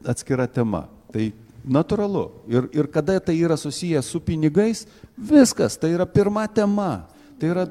[0.05, 0.85] atskira tema.
[1.09, 1.31] Tai
[1.65, 2.27] natūralu.
[2.45, 4.85] Ir, ir kada tai yra susijęs su pinigais,
[5.17, 7.07] viskas, tai yra pirma tema.
[7.41, 7.65] Tai yra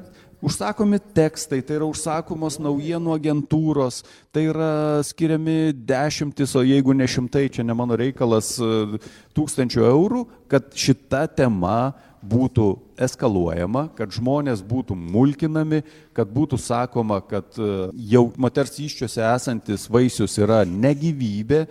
[0.45, 4.03] užsakomi tekstai, tai yra užsakomos naujienų agentūros,
[4.35, 8.99] tai yra skiriami dešimtis, o jeigu ne šimtai, čia ne mano reikalas, e,
[9.37, 12.67] tūkstančių eurų, kad šita tema būtų
[13.05, 15.81] eskaluojama, kad žmonės būtų mulkinami,
[16.15, 21.65] kad būtų sakoma, kad e, jau moters iščiose esantis vaisius yra negyvybė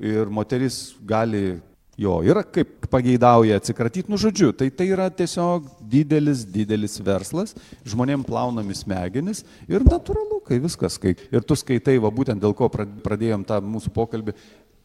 [0.00, 1.60] ir moteris gali
[1.94, 7.54] Jo, yra kaip pageidauja atsikratyti, nu žodžiu, tai tai yra tiesiog didelis, didelis verslas,
[7.86, 12.70] žmonėm plaunami smegenis ir natūralu, kai viskas, kai ir tu skaitai, va būtent dėl ko
[12.72, 14.36] pradėjom tą mūsų pokalbį,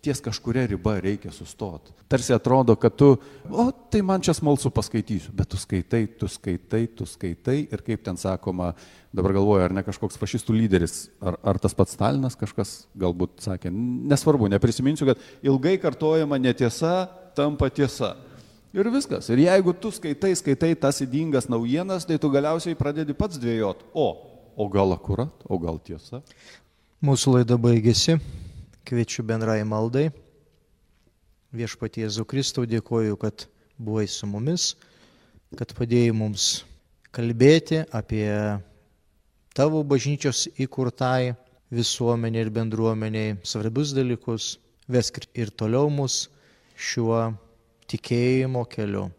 [0.01, 1.91] ties kažkuria riba reikia sustoti.
[2.07, 3.11] Tarsi atrodo, kad tu,
[3.51, 8.05] o tai man čia smalsu paskaitysiu, bet tu skaitai, tu skaitai, tu skaitai ir kaip
[8.05, 8.71] ten sakoma,
[9.15, 13.73] dabar galvoju, ar ne kažkoks fašistų lyderis, ar, ar tas pats Stalinas kažkas galbūt sakė,
[13.73, 18.15] nesvarbu, neprisiminsiu, kad ilgai kartojama netiesa tampa tiesa.
[18.69, 19.31] Ir viskas.
[19.33, 23.81] Ir jeigu tu skaitai, skaitai tas įdingas naujienas, tai tu galiausiai pradedi pats dvėjot.
[23.97, 24.07] O,
[24.53, 26.21] o gal akurat, o gal tiesa?
[27.01, 28.19] Mūsų laida baigėsi
[28.85, 30.09] kviečiu bendrai maldai.
[31.49, 33.47] Viešpatie Jėzų Kristau dėkoju, kad
[33.81, 34.75] buvai su mumis,
[35.57, 36.49] kad padėjai mums
[37.15, 38.29] kalbėti apie
[39.57, 41.33] tavo bažnyčios įkurtai
[41.73, 44.59] visuomenė ir bendruomeniai svarbius dalykus.
[44.89, 46.27] Vesk ir toliau mus
[46.77, 47.31] šiuo
[47.89, 49.09] tikėjimo keliu.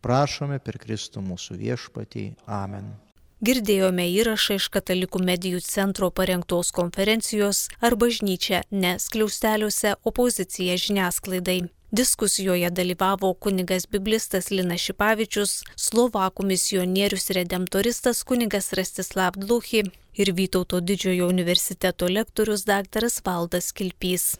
[0.00, 2.26] Prašome per Kristų mūsų viešpatį.
[2.46, 2.92] Amen.
[3.40, 11.62] Girdėjome įrašą iš Katalikų medijų centro parengtos konferencijos ar bažnyčia neskliausteliuose opozicija žiniasklaidai.
[11.90, 19.82] Diskusijoje dalyvavo kunigas biblistas Linas Šipavičius, Slovakų misionierius redemptoristas kunigas Rastislav Dluchi
[20.14, 23.08] ir Vytauto didžiojo universiteto lektorius dr.
[23.24, 24.36] Valdas Kilpys.